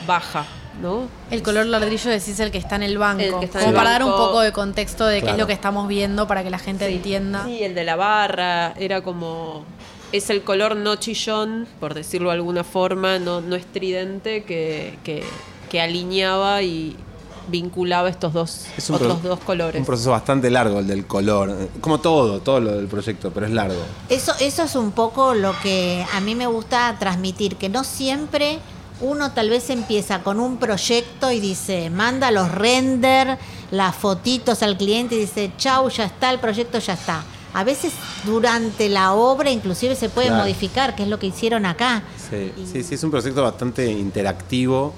baja, 0.08 0.46
¿no? 0.82 1.08
El 1.30 1.44
color 1.44 1.66
ladrillo 1.66 2.10
decís 2.10 2.40
el 2.40 2.52
que 2.52 2.58
está 2.58 2.76
en 2.78 2.84
el 2.84 2.98
banco. 2.98 3.22
El 3.22 3.40
que 3.40 3.46
está 3.46 3.60
en 3.60 3.66
como 3.66 3.72
el 3.72 3.76
para 3.76 3.92
dar 3.92 4.04
un 4.04 4.12
poco 4.12 4.40
de 4.40 4.52
contexto 4.52 5.06
de 5.06 5.22
qué 5.22 5.32
es 5.32 5.38
lo 5.38 5.48
que 5.48 5.54
estamos 5.54 5.88
viendo 5.88 6.28
para 6.28 6.44
que 6.44 6.50
la 6.50 6.60
gente 6.60 6.88
entienda. 6.88 7.46
Sí, 7.46 7.62
el 7.62 7.76
de 7.76 7.84
la 7.84 7.96
barra, 7.96 8.74
era 8.78 9.02
como. 9.02 9.66
Es 10.12 10.30
el 10.30 10.44
color 10.44 10.76
no 10.76 10.98
chillón, 10.98 11.68
por 11.80 11.94
decirlo 11.94 12.30
de 12.30 12.36
alguna 12.36 12.66
forma, 12.66 13.18
no, 13.18 13.40
no 13.40 13.56
estridente, 13.56 14.44
que, 14.44 14.98
que, 15.06 15.24
que 15.72 15.80
alineaba 15.82 16.62
y 16.62 16.98
vinculaba 17.48 18.10
estos 18.10 18.34
dos, 18.34 18.66
Es 18.78 18.90
un 18.90 18.98
otros 18.98 19.20
pro- 19.20 19.30
dos 19.30 19.40
colores. 19.40 19.80
Un 19.80 19.86
proceso 19.86 20.12
bastante 20.12 20.50
largo 20.50 20.80
el 20.80 20.88
del 20.88 21.08
color. 21.08 21.70
Como 21.80 22.02
todo, 22.02 22.42
todo 22.42 22.60
lo 22.60 22.74
del 22.76 22.88
proyecto, 22.88 23.32
pero 23.32 23.46
es 23.46 23.54
largo. 23.54 23.80
Eso, 24.10 24.34
eso 24.42 24.64
es 24.64 24.76
un 24.76 24.92
poco 24.92 25.34
lo 25.34 25.54
que 25.64 26.06
a 26.14 26.20
mí 26.20 26.36
me 26.36 26.46
gusta 26.48 26.98
transmitir, 27.00 27.56
que 27.56 27.70
no 27.70 27.86
siempre 27.86 28.60
uno 29.00 29.32
tal 29.32 29.50
vez 29.50 29.70
empieza 29.70 30.22
con 30.24 30.42
un 30.42 30.58
proyecto 30.58 31.32
y 31.32 31.40
dice, 31.40 31.90
manda 31.90 32.32
los 32.32 32.52
render, 32.52 33.38
las 33.72 33.96
fotitos 33.96 34.62
al 34.64 34.78
cliente 34.78 35.16
y 35.16 35.20
dice, 35.20 35.54
chau, 35.58 35.90
ya 35.90 36.04
está, 36.04 36.32
el 36.32 36.40
proyecto 36.40 36.80
ya 36.80 36.94
está. 36.94 37.24
A 37.54 37.64
veces 37.64 37.94
durante 38.26 38.88
la 38.90 39.14
obra 39.14 39.50
inclusive 39.52 39.96
se 39.96 40.10
puede 40.10 40.28
Claro. 40.28 40.44
modificar, 40.44 40.96
que 40.96 41.04
es 41.04 41.10
lo 41.10 41.18
que 41.18 41.28
hicieron 41.28 41.66
acá. 41.66 42.04
Sí, 42.30 42.52
Y- 42.58 42.66
sí, 42.68 42.84
sí, 42.84 42.96
es 42.96 43.04
un 43.04 43.12
proyecto 43.12 43.42
bastante 43.42 43.90
interactivo. 43.90 44.94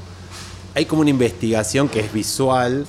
Hay 0.75 0.85
como 0.85 1.01
una 1.01 1.09
investigación 1.11 1.87
que 1.89 1.99
es 1.99 2.11
visual. 2.11 2.85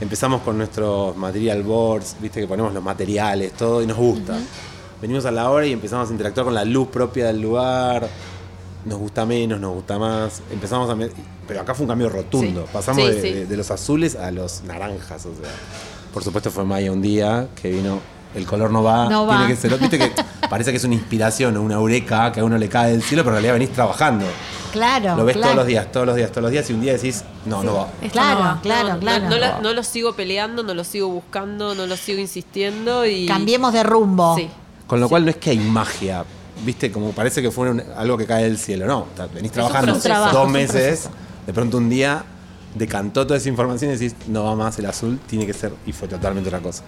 Empezamos 0.00 0.42
con 0.42 0.58
nuestros 0.58 1.16
material 1.16 1.62
boards, 1.62 2.16
viste 2.20 2.40
que 2.40 2.46
ponemos 2.46 2.74
los 2.74 2.82
materiales, 2.82 3.52
todo, 3.52 3.82
y 3.82 3.86
nos 3.86 3.96
gusta. 3.96 4.36
Venimos 5.00 5.24
a 5.26 5.30
la 5.30 5.48
hora 5.50 5.64
y 5.66 5.72
empezamos 5.72 6.08
a 6.08 6.12
interactuar 6.12 6.44
con 6.46 6.54
la 6.54 6.64
luz 6.64 6.88
propia 6.88 7.26
del 7.26 7.40
lugar. 7.40 8.08
Nos 8.84 8.98
gusta 8.98 9.24
menos, 9.24 9.60
nos 9.60 9.74
gusta 9.74 9.98
más. 9.98 10.42
Empezamos 10.50 10.90
a. 10.90 10.96
Pero 11.46 11.60
acá 11.60 11.74
fue 11.74 11.84
un 11.84 11.88
cambio 11.88 12.08
rotundo. 12.08 12.62
Sí. 12.62 12.68
Pasamos 12.72 13.02
Sí, 13.04 13.08
de, 13.10 13.22
sí. 13.22 13.30
de- 13.32 13.46
de 13.46 13.56
los 13.56 13.70
azules 13.70 14.16
a 14.16 14.30
los 14.32 14.62
naranjas. 14.64 15.24
O 15.26 15.30
sea. 15.34 15.50
Por 16.12 16.22
supuesto 16.24 16.50
fue 16.50 16.64
Maya 16.64 16.90
un 16.92 17.00
día 17.00 17.48
que 17.60 17.70
vino. 17.70 18.00
El 18.34 18.46
color 18.46 18.70
no 18.70 18.82
va. 18.82 19.08
No 19.08 19.26
tiene 19.26 19.42
va. 19.42 19.46
que 19.48 19.56
ser. 19.56 19.78
Viste 19.78 19.98
que 19.98 20.12
parece 20.50 20.70
que 20.70 20.76
es 20.78 20.84
una 20.84 20.94
inspiración 20.94 21.56
o 21.56 21.62
una 21.62 21.74
eureka 21.74 22.32
que 22.32 22.40
a 22.40 22.44
uno 22.44 22.56
le 22.58 22.68
cae 22.68 22.92
del 22.92 23.02
cielo, 23.02 23.22
pero 23.24 23.36
en 23.36 23.42
realidad 23.42 23.54
venís 23.54 23.72
trabajando. 23.74 24.24
claro, 24.72 25.16
Lo 25.16 25.24
ves 25.24 25.36
claro. 25.36 25.52
todos 25.52 25.56
los 25.56 25.66
días, 25.66 25.92
todos 25.92 26.06
los 26.06 26.16
días, 26.16 26.30
todos 26.30 26.42
los 26.42 26.50
días 26.50 26.70
y 26.70 26.72
un 26.72 26.80
día 26.80 26.92
decís, 26.94 27.24
no, 27.44 27.62
no 27.62 27.74
va. 27.74 27.88
Claro, 28.10 28.38
no 28.38 28.44
va. 28.46 28.60
claro, 28.62 28.88
No, 28.94 28.98
claro. 29.00 29.28
No, 29.28 29.36
la- 29.36 29.60
no 29.60 29.72
lo 29.74 29.82
sigo 29.82 30.14
peleando, 30.14 30.62
no 30.62 30.72
lo 30.74 30.84
sigo 30.84 31.08
buscando, 31.08 31.74
no 31.74 31.86
lo 31.86 31.96
sigo 31.96 32.20
insistiendo 32.20 33.04
y. 33.06 33.26
Cambiemos 33.26 33.72
de 33.72 33.82
rumbo. 33.82 34.34
Sí. 34.36 34.48
Con 34.86 35.00
lo 35.00 35.08
cual 35.08 35.24
no 35.24 35.30
es 35.30 35.36
que 35.36 35.50
hay 35.50 35.58
magia, 35.58 36.24
viste, 36.64 36.90
como 36.92 37.12
parece 37.12 37.40
que 37.42 37.48
un- 37.48 37.82
algo 37.96 38.16
que 38.16 38.26
cae 38.26 38.44
del 38.44 38.58
cielo, 38.58 38.86
no. 38.86 39.06
Venís 39.34 39.52
trabajando. 39.52 39.94
Trabajo, 39.98 40.36
dos 40.38 40.48
meses, 40.50 41.08
de 41.46 41.52
pronto 41.52 41.76
un 41.78 41.88
día 41.90 42.24
decantó 42.74 43.26
toda 43.26 43.36
esa 43.38 43.50
información 43.50 43.90
y 43.90 43.94
decís, 43.96 44.14
no 44.28 44.44
va 44.44 44.56
más 44.56 44.78
el 44.78 44.86
azul, 44.86 45.18
tiene 45.26 45.44
que 45.46 45.52
ser, 45.52 45.74
y 45.86 45.92
fue 45.92 46.08
totalmente 46.08 46.48
otra 46.48 46.60
cosa. 46.60 46.82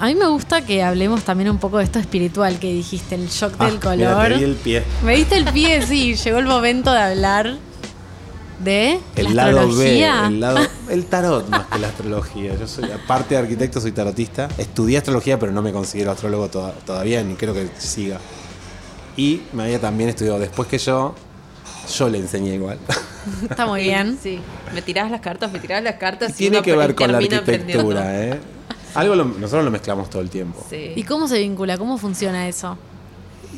A 0.00 0.06
mí 0.06 0.14
me 0.14 0.26
gusta 0.28 0.62
que 0.64 0.82
hablemos 0.82 1.22
también 1.24 1.50
un 1.50 1.58
poco 1.58 1.78
de 1.78 1.84
esto 1.84 1.98
espiritual 1.98 2.58
que 2.60 2.72
dijiste, 2.72 3.16
el 3.16 3.28
shock 3.28 3.54
Ah, 3.58 3.64
del 3.66 3.74
mira, 3.96 4.12
color. 4.14 4.28
te 4.28 4.34
vi 4.38 4.44
el 4.44 4.54
pie. 4.54 4.82
Me 5.04 5.16
diste 5.16 5.36
el 5.36 5.44
pie, 5.46 5.82
sí, 5.82 6.14
llegó 6.14 6.38
el 6.38 6.46
momento 6.46 6.92
de 6.92 6.98
hablar 7.00 7.56
de 8.60 9.00
El 9.16 9.34
la 9.36 9.50
lado 9.52 9.74
B, 9.76 10.04
el 10.04 10.40
lado, 10.40 10.58
el 10.90 11.06
tarot 11.06 11.48
más 11.48 11.66
que 11.66 11.78
la 11.80 11.88
astrología. 11.88 12.54
Yo 12.58 12.66
soy, 12.68 12.90
aparte 12.92 13.34
de 13.34 13.40
arquitecto, 13.40 13.80
soy 13.80 13.90
tarotista. 13.92 14.48
Estudié 14.56 14.98
astrología, 14.98 15.36
pero 15.38 15.50
no 15.52 15.62
me 15.62 15.72
considero 15.72 16.12
astrólogo 16.12 16.48
toda- 16.48 16.72
todavía, 16.72 17.22
ni 17.24 17.34
creo 17.34 17.52
que 17.54 17.68
siga. 17.78 18.18
Y 19.16 19.42
me 19.52 19.64
había 19.64 19.80
también 19.80 20.10
estudiado 20.10 20.38
después 20.38 20.68
que 20.68 20.78
yo, 20.78 21.14
yo 21.96 22.08
le 22.08 22.18
enseñé 22.18 22.54
igual. 22.54 22.78
Está 23.50 23.66
muy 23.66 23.82
bien. 23.82 24.16
Sí, 24.22 24.38
me 24.72 24.80
tirás 24.80 25.10
las 25.10 25.20
cartas, 25.20 25.50
me 25.50 25.58
tirás 25.58 25.82
las 25.82 25.96
cartas. 25.96 26.30
y 26.30 26.34
Tiene 26.34 26.58
uno 26.58 26.64
que 26.64 26.76
ver 26.76 26.94
con 26.94 27.10
la 27.10 27.18
arquitectura. 27.18 28.24
¿eh? 28.24 28.40
Algo 29.00 29.14
lo- 29.14 29.24
nosotros 29.24 29.64
lo 29.64 29.70
mezclamos 29.70 30.10
todo 30.10 30.22
el 30.22 30.30
tiempo. 30.30 30.64
Sí. 30.68 30.92
¿Y 30.96 31.02
cómo 31.04 31.28
se 31.28 31.38
vincula? 31.38 31.78
¿Cómo 31.78 31.98
funciona 31.98 32.48
eso? 32.48 32.76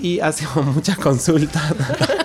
Y 0.02 0.20
hacemos 0.20 0.64
muchas 0.66 0.96
consultas 0.98 1.62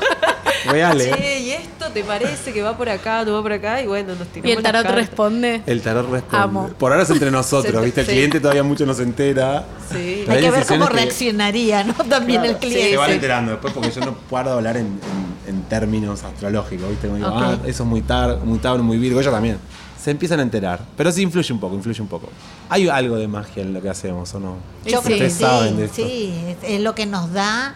reales. 0.69 1.15
Che, 1.15 1.39
¿y 1.39 1.51
esto 1.51 1.89
te 1.93 2.03
parece 2.03 2.53
que 2.53 2.62
va 2.62 2.75
por 2.77 2.89
acá, 2.89 3.24
no 3.25 3.34
va 3.34 3.41
por 3.41 3.53
acá? 3.53 3.81
Y 3.81 3.88
bueno, 3.88 4.15
nos 4.15 4.27
tiramos 4.29 4.48
Y 4.48 4.51
el 4.51 4.55
las 4.55 4.63
tarot 4.63 4.84
cartas. 4.84 4.95
responde. 5.07 5.62
El 5.65 5.81
tarot 5.81 6.10
responde. 6.10 6.43
Amo. 6.43 6.69
Por 6.77 6.91
ahora 6.91 7.03
es 7.03 7.10
entre 7.10 7.31
nosotros, 7.31 7.84
¿viste? 7.84 8.01
El 8.01 8.07
sí. 8.07 8.13
cliente 8.13 8.39
todavía 8.39 8.63
mucho 8.63 8.86
no 8.86 8.93
se 8.93 9.03
entera. 9.03 9.65
Sí. 9.91 10.24
Pero 10.25 10.31
Hay 10.38 10.41
que 10.43 10.51
ver 10.51 10.65
cómo 10.65 10.88
reaccionaría, 10.88 11.84
¿no? 11.84 11.93
También 11.93 12.43
el 12.45 12.57
cliente. 12.57 12.91
Se 12.91 12.98
van 12.98 13.07
sí. 13.10 13.13
enterando 13.15 13.51
después 13.51 13.74
porque 13.74 13.91
yo 13.91 14.01
no 14.01 14.13
puedo 14.13 14.51
hablar 14.53 14.77
en, 14.77 14.86
en- 14.88 15.36
en 15.55 15.62
términos 15.63 16.24
astrológicos, 16.24 16.89
¿viste? 16.89 17.07
Como 17.07 17.17
digo, 17.17 17.29
Ok. 17.29 17.41
ah, 17.43 17.57
eso 17.65 17.84
es 17.84 17.89
muy 17.89 18.01
tar, 18.01 18.39
muy 18.39 18.57
Tauro, 18.60 18.81
muy 18.84 18.98
Virgo, 18.98 19.19
ella 19.22 19.31
también. 19.31 19.57
Se 20.05 20.12
empiezan 20.12 20.39
a 20.39 20.43
enterar. 20.43 20.81
Pero 20.95 21.12
sí 21.12 21.24
influye 21.24 21.51
un 21.51 21.59
poco, 21.59 21.74
influye 21.74 22.00
un 22.00 22.07
poco. 22.07 22.29
Hay 22.69 22.88
algo 22.88 23.15
de 23.15 23.27
magia 23.27 23.63
en 23.63 23.74
lo 23.74 23.81
que 23.81 23.89
hacemos, 23.89 24.31
¿o 24.35 24.39
no? 24.39 24.57
Yo 24.85 25.00
Sí. 25.01 25.05
creo 25.07 25.17
que 25.17 25.25
Ustedes 25.25 25.33
saben 25.33 25.77
de 25.77 25.88
sí, 25.88 26.01
esto. 26.03 26.57
sí, 26.67 26.74
es, 26.75 26.81
lo 26.81 26.93
que 26.93 27.07
nos 27.07 27.33
da 27.33 27.74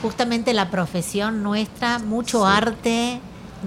justamente 0.00 0.54
la 0.54 0.70
profesión 0.70 1.42
nuestra, 1.42 1.98
mucho 1.98 2.46
arte, 2.46 3.18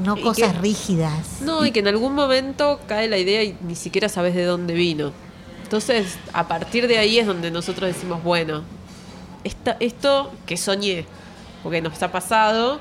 no 0.02 0.16
Y 0.18 0.22
cosas 0.22 0.54
que- 0.54 0.60
rígidas. 0.60 1.42
No, 1.42 1.66
y 1.66 1.72
que 1.72 1.82
en 1.82 1.90
algún 1.90 2.16
momento 2.16 2.80
cae 2.88 3.10
la 3.10 3.18
idea 3.18 3.44
y 3.44 3.58
ni 3.68 3.76
siquiera 3.76 4.08
sabes 4.08 4.34
de 4.34 4.46
dónde 4.46 4.76
vino. 4.76 5.12
Entonces, 5.64 6.16
a 6.32 6.48
partir 6.48 6.88
de 6.88 6.98
ahí 7.00 7.20
es 7.20 7.28
donde 7.28 7.52
nosotros 7.52 7.94
decimos, 7.94 8.24
bueno, 8.24 8.64
esta, 9.44 9.76
esto 9.82 10.32
que 10.46 10.56
soñé, 10.56 11.06
porque 11.64 11.82
nos 11.82 12.02
ha 12.02 12.14
pasado, 12.14 12.80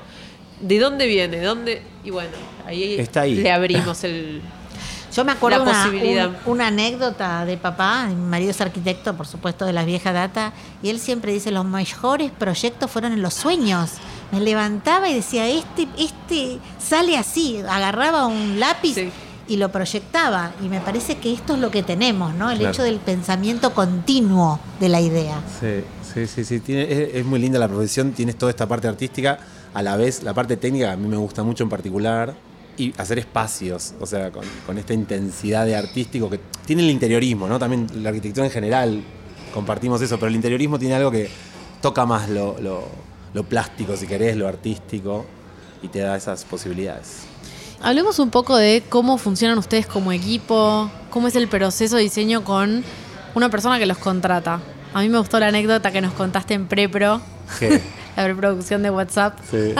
¿de 0.61 0.79
dónde 0.79 1.07
viene? 1.07 1.39
¿De 1.39 1.45
dónde? 1.45 1.81
Y 2.05 2.11
bueno, 2.11 2.29
ahí, 2.65 2.95
Está 2.97 3.21
ahí. 3.23 3.35
le 3.35 3.51
abrimos 3.51 4.01
el... 4.05 4.41
Yo 5.15 5.23
me 5.23 5.31
acuerdo 5.31 5.59
La 5.63 5.71
una, 5.71 5.83
posibilidad. 5.83 6.27
un- 6.45 6.51
una 6.53 6.67
anécdota 6.67 7.45
de 7.45 7.55
papá, 7.57 8.07
mi 8.07 8.15
marido 8.15 8.51
es 8.51 8.59
arquitecto, 8.59 9.15
por 9.15 9.27
supuesto, 9.27 9.65
de 9.65 9.71
la 9.71 9.85
vieja 9.85 10.11
data, 10.11 10.51
y 10.83 10.89
él 10.89 10.99
siempre 10.99 11.31
dice, 11.31 11.51
los 11.51 11.63
mejores 11.65 12.31
proyectos 12.31 12.91
fueron 12.91 13.13
en 13.13 13.21
los 13.21 13.33
sueños. 13.33 13.91
Me 14.31 14.41
levantaba 14.41 15.07
y 15.09 15.13
decía, 15.13 15.47
este, 15.47 15.87
este 15.97 16.59
sale 16.79 17.17
así, 17.17 17.59
agarraba 17.69 18.25
un 18.27 18.59
lápiz 18.59 18.95
Sí. 18.95 19.09
y 19.47 19.55
lo 19.57 19.71
proyectaba. 19.71 20.51
Y 20.61 20.67
me 20.67 20.81
parece 20.81 21.17
que 21.17 21.31
esto 21.31 21.53
es 21.53 21.59
lo 21.59 21.71
que 21.71 21.81
tenemos, 21.83 22.33
¿no? 22.33 22.51
El 22.51 22.57
Claro. 22.57 22.73
hecho 22.73 22.83
del 22.83 22.97
pensamiento 22.97 23.73
continuo 23.73 24.59
de 24.81 24.89
la 24.89 24.99
idea. 24.99 25.39
Sí, 25.61 25.83
sí, 26.13 26.27
sí, 26.27 26.43
sí. 26.43 26.59
Tiene- 26.59 26.91
es, 26.91 27.15
es 27.15 27.25
muy 27.25 27.39
linda 27.39 27.57
la 27.59 27.67
profesión, 27.69 28.11
tienes 28.11 28.35
toda 28.37 28.49
esta 28.49 28.67
parte 28.67 28.87
artística, 28.89 29.37
a 29.73 29.81
la 29.81 29.95
vez 29.95 30.23
la 30.23 30.33
parte 30.33 30.57
técnica 30.57 30.91
a 30.91 30.95
mí 30.97 31.07
me 31.07 31.17
gusta 31.17 31.43
mucho 31.43 31.63
en 31.63 31.69
particular, 31.69 32.33
y 32.77 32.93
hacer 32.97 33.19
espacios, 33.19 33.93
o 33.99 34.05
sea, 34.05 34.31
con, 34.31 34.43
con 34.65 34.77
esta 34.77 34.93
intensidad 34.93 35.65
de 35.65 35.75
artístico 35.75 36.29
que 36.29 36.39
tiene 36.65 36.83
el 36.83 36.89
interiorismo, 36.89 37.47
¿no? 37.47 37.57
También 37.59 37.87
la 38.03 38.09
arquitectura 38.09 38.45
en 38.45 38.51
general 38.51 39.03
compartimos 39.53 40.01
eso, 40.01 40.17
pero 40.17 40.27
el 40.29 40.35
interiorismo 40.35 40.77
tiene 40.79 40.95
algo 40.95 41.11
que 41.11 41.29
toca 41.81 42.05
más 42.05 42.29
lo, 42.29 42.57
lo- 42.59 42.87
lo 43.33 43.43
plástico, 43.43 43.95
si 43.97 44.07
querés, 44.07 44.37
lo 44.37 44.47
artístico, 44.47 45.25
y 45.81 45.89
te 45.89 45.99
da 45.99 46.15
esas 46.15 46.45
posibilidades. 46.45 47.23
Hablemos 47.81 48.17
un 48.19 48.29
poco 48.29 48.55
de 48.55 48.81
cómo 48.87 49.17
funcionan 49.17 49.57
ustedes 49.57 49.85
como 49.87 50.11
equipo, 50.13 50.89
cómo 51.09 51.27
es 51.27 51.35
el 51.35 51.47
proceso 51.49 51.97
de 51.97 52.03
diseño 52.03 52.43
con 52.45 52.83
una 53.35 53.49
persona 53.49 53.77
que 53.77 53.85
los 53.85 53.97
contrata. 53.97 54.61
A 54.93 55.01
mí 55.01 55.09
me 55.09 55.17
gustó 55.19 55.37
la 55.39 55.47
anécdota 55.47 55.91
que 55.91 55.99
nos 56.01 56.13
contaste 56.13 56.53
en 56.53 56.67
Prepro, 56.67 57.19
la 58.15 58.23
preproducción 58.23 58.81
de 58.81 58.89
WhatsApp. 58.89 59.37
Sí. 59.51 59.73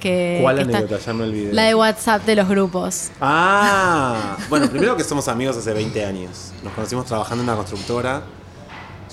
Que, 0.00 0.38
¿Cuál 0.42 0.56
que 0.56 0.62
está- 0.62 0.78
anécdota? 0.78 1.04
Ya 1.04 1.12
me 1.12 1.24
olvidé. 1.24 1.52
La 1.52 1.62
de 1.64 1.74
WhatsApp 1.74 2.24
de 2.24 2.36
los 2.36 2.48
grupos. 2.48 3.10
Ah, 3.20 4.36
bueno, 4.48 4.66
primero 4.70 4.96
que 4.96 5.04
somos 5.04 5.28
amigos 5.28 5.56
hace 5.56 5.72
20 5.72 6.04
años. 6.04 6.52
Nos 6.64 6.72
conocimos 6.72 7.04
trabajando 7.06 7.42
en 7.44 7.48
una 7.50 7.56
constructora. 7.56 8.22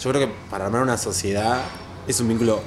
Yo 0.01 0.09
creo 0.11 0.27
que 0.27 0.33
para 0.49 0.65
armar 0.65 0.81
una 0.81 0.97
sociedad 0.97 1.61
es 2.07 2.19
un 2.19 2.29
vínculo 2.29 2.61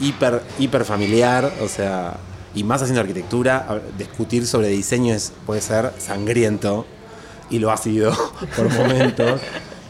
hiper, 0.00 0.42
hiper 0.58 0.84
familiar, 0.84 1.52
o 1.62 1.68
sea, 1.68 2.16
y 2.54 2.64
más 2.64 2.80
haciendo 2.80 3.00
arquitectura, 3.02 3.80
discutir 3.98 4.46
sobre 4.46 4.68
diseño 4.68 5.14
es, 5.14 5.32
puede 5.46 5.60
ser 5.60 5.92
sangriento, 5.98 6.86
y 7.50 7.58
lo 7.58 7.70
ha 7.70 7.76
sido 7.76 8.12
por 8.56 8.72
momentos. 8.72 9.40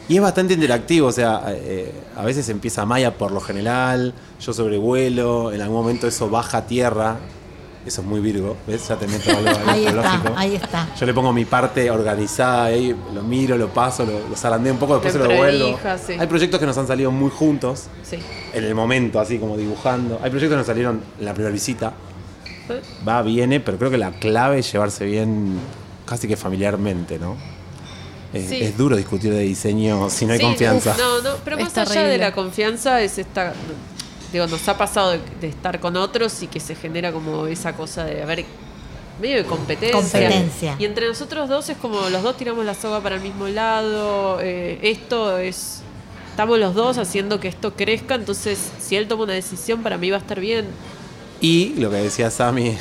Y 0.09 0.17
es 0.17 0.23
bastante 0.23 0.55
interactivo, 0.55 1.07
o 1.07 1.13
sea, 1.13 1.43
eh, 1.49 1.93
a 2.17 2.25
veces 2.25 2.49
empieza 2.49 2.85
Maya 2.85 3.17
por 3.17 3.31
lo 3.31 3.41
general, 3.41 4.13
yo 4.41 4.53
sobrevuelo, 4.53 5.53
en 5.53 5.61
algún 5.61 5.77
momento 5.77 6.09
eso 6.09 6.29
baja 6.29 6.59
a 6.59 6.67
tierra, 6.67 7.17
eso 7.91 8.01
es 8.03 8.07
muy 8.07 8.21
Virgo, 8.21 8.57
¿ves? 8.67 8.87
Ya 8.89 8.97
te 8.97 9.07
meto 9.07 9.31
algo 9.31 9.51
Ahí 9.67 9.85
está, 9.85 10.01
astrológico. 10.01 10.35
ahí 10.39 10.55
está. 10.55 10.89
Yo 10.99 11.07
le 11.07 11.13
pongo 11.15 11.33
mi 11.33 11.45
parte 11.45 11.91
organizada 11.91 12.65
ahí, 12.67 12.95
lo 13.15 13.23
miro, 13.23 13.59
lo 13.59 13.69
paso, 13.69 14.05
lo, 14.07 14.29
lo 14.29 14.37
zarandeo 14.37 14.73
un 14.73 14.79
poco, 14.79 14.95
después 14.95 15.13
Te 15.13 15.19
se 15.21 15.25
lo 15.27 15.31
devuelvo. 15.31 15.79
sí. 16.07 16.13
Hay 16.19 16.27
proyectos 16.27 16.61
que 16.61 16.67
nos 16.67 16.79
han 16.79 16.87
salido 16.87 17.11
muy 17.11 17.31
juntos, 17.31 17.87
Sí. 18.03 18.19
en 18.53 18.65
el 18.65 18.75
momento, 18.75 19.19
así 19.21 19.39
como 19.39 19.57
dibujando. 19.57 20.21
Hay 20.23 20.31
proyectos 20.31 20.51
que 20.55 20.59
nos 20.59 20.67
salieron 20.67 21.01
en 21.19 21.25
la 21.25 21.35
primera 21.35 21.53
visita. 21.53 21.93
Va, 23.07 23.21
viene, 23.23 23.59
pero 23.59 23.77
creo 23.79 23.91
que 23.91 23.99
la 23.99 24.13
clave 24.13 24.61
es 24.61 24.73
llevarse 24.73 25.05
bien 25.05 25.59
casi 26.07 26.29
que 26.29 26.37
familiarmente, 26.37 27.19
¿no? 27.19 27.37
Es, 28.33 28.49
Sí. 28.49 28.61
es 28.63 28.77
duro 28.79 28.95
discutir 28.95 29.33
de 29.33 29.41
diseño 29.41 30.09
si 30.09 30.25
no 30.25 30.35
hay 30.35 30.39
Sí, 30.39 30.45
confianza. 30.45 30.95
No, 30.97 31.21
no, 31.21 31.31
pero 31.45 31.57
Es 31.57 31.65
más 31.65 31.77
allá 31.79 31.87
terrible. 31.89 32.13
de 32.13 32.19
la 32.19 32.33
confianza 32.33 33.03
es 33.03 33.19
esta. 33.19 33.53
Digo, 34.33 34.47
nos 34.47 34.69
ha 34.69 34.79
pasado 34.79 35.11
de, 35.13 35.21
de 35.41 35.49
estar 35.49 35.81
con 35.81 35.97
otros 35.97 36.43
y 36.43 36.47
que 36.47 36.61
se 36.61 36.75
genera 36.75 37.13
como 37.13 37.47
esa 37.47 37.73
cosa 37.75 38.05
de, 38.05 38.23
a 38.23 38.27
ver, 38.27 38.45
medio 39.21 39.37
de 39.37 39.45
competencia. 39.45 40.01
Competencia. 40.01 40.77
Y 40.79 40.85
entre 40.85 41.09
nosotros 41.09 41.49
dos 41.49 41.69
es 41.69 41.77
como 41.77 42.09
los 42.09 42.23
dos 42.23 42.37
tiramos 42.37 42.65
la 42.65 42.75
soga 42.75 43.01
para 43.01 43.17
el 43.17 43.21
mismo 43.23 43.49
lado. 43.49 44.39
eh, 44.41 44.79
esto 44.83 45.37
es. 45.39 45.83
Estamos 46.31 46.59
los 46.59 46.75
dos 46.75 46.97
haciendo 46.97 47.39
que 47.41 47.49
esto 47.49 47.75
crezca, 47.75 48.15
entonces 48.15 48.59
si 48.79 48.97
él 48.97 49.09
toma 49.09 49.25
una 49.25 49.33
decisión, 49.35 49.83
para 49.83 49.99
mí 49.99 50.11
va 50.11 50.17
a 50.17 50.21
estar 50.21 50.41
bien. 50.41 50.67
Y 51.41 51.75
lo 51.75 51.91
que 51.91 51.97
decía 51.97 52.31
Sami 52.31 52.79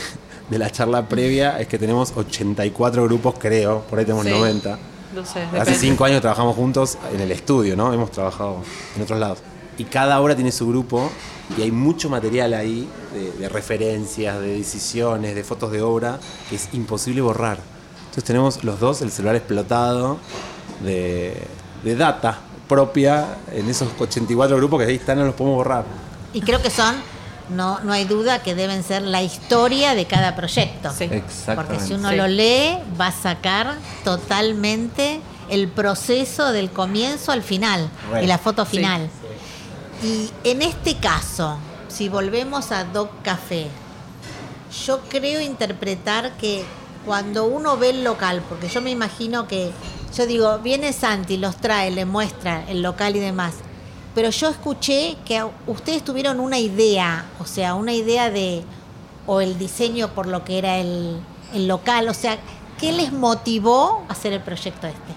de 0.50 0.58
la 0.60 0.70
charla 0.70 1.10
previa 1.10 1.60
es 1.60 1.68
que 1.68 1.78
tenemos 1.80 2.14
84 2.16 3.04
grupos, 3.06 3.36
creo, 3.40 3.82
por 3.90 4.00
ahí 4.00 4.06
tenemos 4.06 4.26
Sí. 4.26 4.32
90. 4.32 4.80
No 5.16 5.26
sé, 5.26 5.42
Hace 5.60 5.74
cinco 5.74 6.06
años 6.06 6.22
trabajamos 6.22 6.56
juntos 6.56 6.98
en 7.12 7.20
el 7.20 7.32
estudio, 7.32 7.76
¿no? 7.76 7.92
Hemos 7.92 8.12
trabajado 8.12 8.62
en 8.96 9.02
otros 9.02 9.20
lados. 9.20 9.40
Y 9.80 9.86
cada 9.86 10.20
obra 10.22 10.36
tiene 10.36 10.52
su 10.52 10.68
grupo 10.68 11.10
y 11.58 11.62
hay 11.64 11.72
mucho 11.72 12.10
material 12.10 12.54
ahí 12.54 12.88
de, 13.14 13.32
de 13.32 13.50
referencias, 13.50 14.40
de 14.40 14.58
decisiones, 14.58 15.34
de 15.34 15.44
fotos 15.44 15.72
de 15.72 15.82
obra 15.82 16.20
que 16.50 16.58
es 16.58 16.70
imposible 16.74 17.22
borrar. 17.22 17.58
Entonces 18.02 18.24
tenemos 18.26 18.64
los 18.64 18.80
dos 18.80 19.02
el 19.02 19.10
celular 19.12 19.36
explotado 19.38 20.20
de, 20.84 21.42
de 21.84 21.96
data 21.96 22.40
propia 22.68 23.38
en 23.52 23.68
esos 23.70 23.88
84 23.98 24.56
grupos 24.58 24.80
que 24.82 24.86
ahí 24.90 24.96
están, 24.96 25.18
no 25.18 25.26
los 25.26 25.34
podemos 25.34 25.56
borrar. 25.58 25.86
Y 26.34 26.42
creo 26.42 26.62
que 26.62 26.70
son, 26.70 26.96
no, 27.50 27.80
no 27.80 27.94
hay 27.94 28.06
duda 28.06 28.44
que 28.44 28.54
deben 28.56 28.84
ser 28.84 29.02
la 29.02 29.24
historia 29.24 29.96
de 29.96 30.06
cada 30.06 30.36
proyecto. 30.36 30.92
Sí. 30.96 31.10
Porque 31.56 31.80
si 31.80 31.94
uno 31.94 32.10
Sí. 32.10 32.16
lo 32.18 32.28
lee, 32.28 32.78
va 33.00 33.08
a 33.08 33.12
sacar 33.12 33.76
totalmente 34.04 35.22
el 35.50 35.68
proceso 35.68 36.52
del 36.52 36.70
comienzo 36.70 37.32
al 37.32 37.42
final 37.42 37.90
y 38.22 38.28
la 38.28 38.38
foto 38.38 38.66
Sí. 38.66 38.78
Y 40.02 40.30
en 40.46 40.62
este 40.62 40.96
caso, 40.98 41.58
si 41.90 42.08
volvemos 42.08 42.72
a 42.72 42.86
Doc 42.86 43.10
Café, 43.22 43.68
yo 44.86 45.02
creo 45.10 45.42
interpretar 45.42 46.38
que 46.38 46.64
cuando 47.06 47.46
uno 47.46 47.76
ve 47.76 47.90
el 47.90 48.04
local, 48.04 48.42
porque 48.48 48.70
yo 48.70 48.82
me 48.82 48.92
imagino 48.92 49.48
que 49.48 49.72
yo 50.16 50.26
digo, 50.26 50.60
viene 50.60 50.94
Santi, 50.94 51.38
los 51.38 51.58
trae, 51.58 51.92
le 51.92 52.06
muestra 52.06 52.64
el 52.70 52.82
local 52.82 53.16
y 53.16 53.20
demás. 53.20 53.56
Pero 54.16 54.30
yo 54.30 54.50
escuché 54.50 55.18
que 55.26 55.46
ustedes 55.68 56.04
tuvieron 56.04 56.40
una 56.40 56.60
idea, 56.60 57.26
o 57.40 57.46
sea, 57.46 57.76
una 57.76 57.94
idea 57.94 58.30
de, 58.32 58.64
o 59.28 59.42
el 59.42 59.58
diseño 59.60 60.10
por 60.10 60.28
lo 60.28 60.46
que 60.46 60.58
era 60.58 60.78
el, 60.78 61.20
el 61.54 61.68
local, 61.68 62.08
o 62.08 62.14
sea, 62.14 62.38
¿qué 62.80 62.92
les 62.92 63.12
motivó 63.12 64.06
a 64.08 64.14
hacer 64.14 64.34
el 64.34 64.42
proyecto 64.42 64.88
este? 64.88 65.14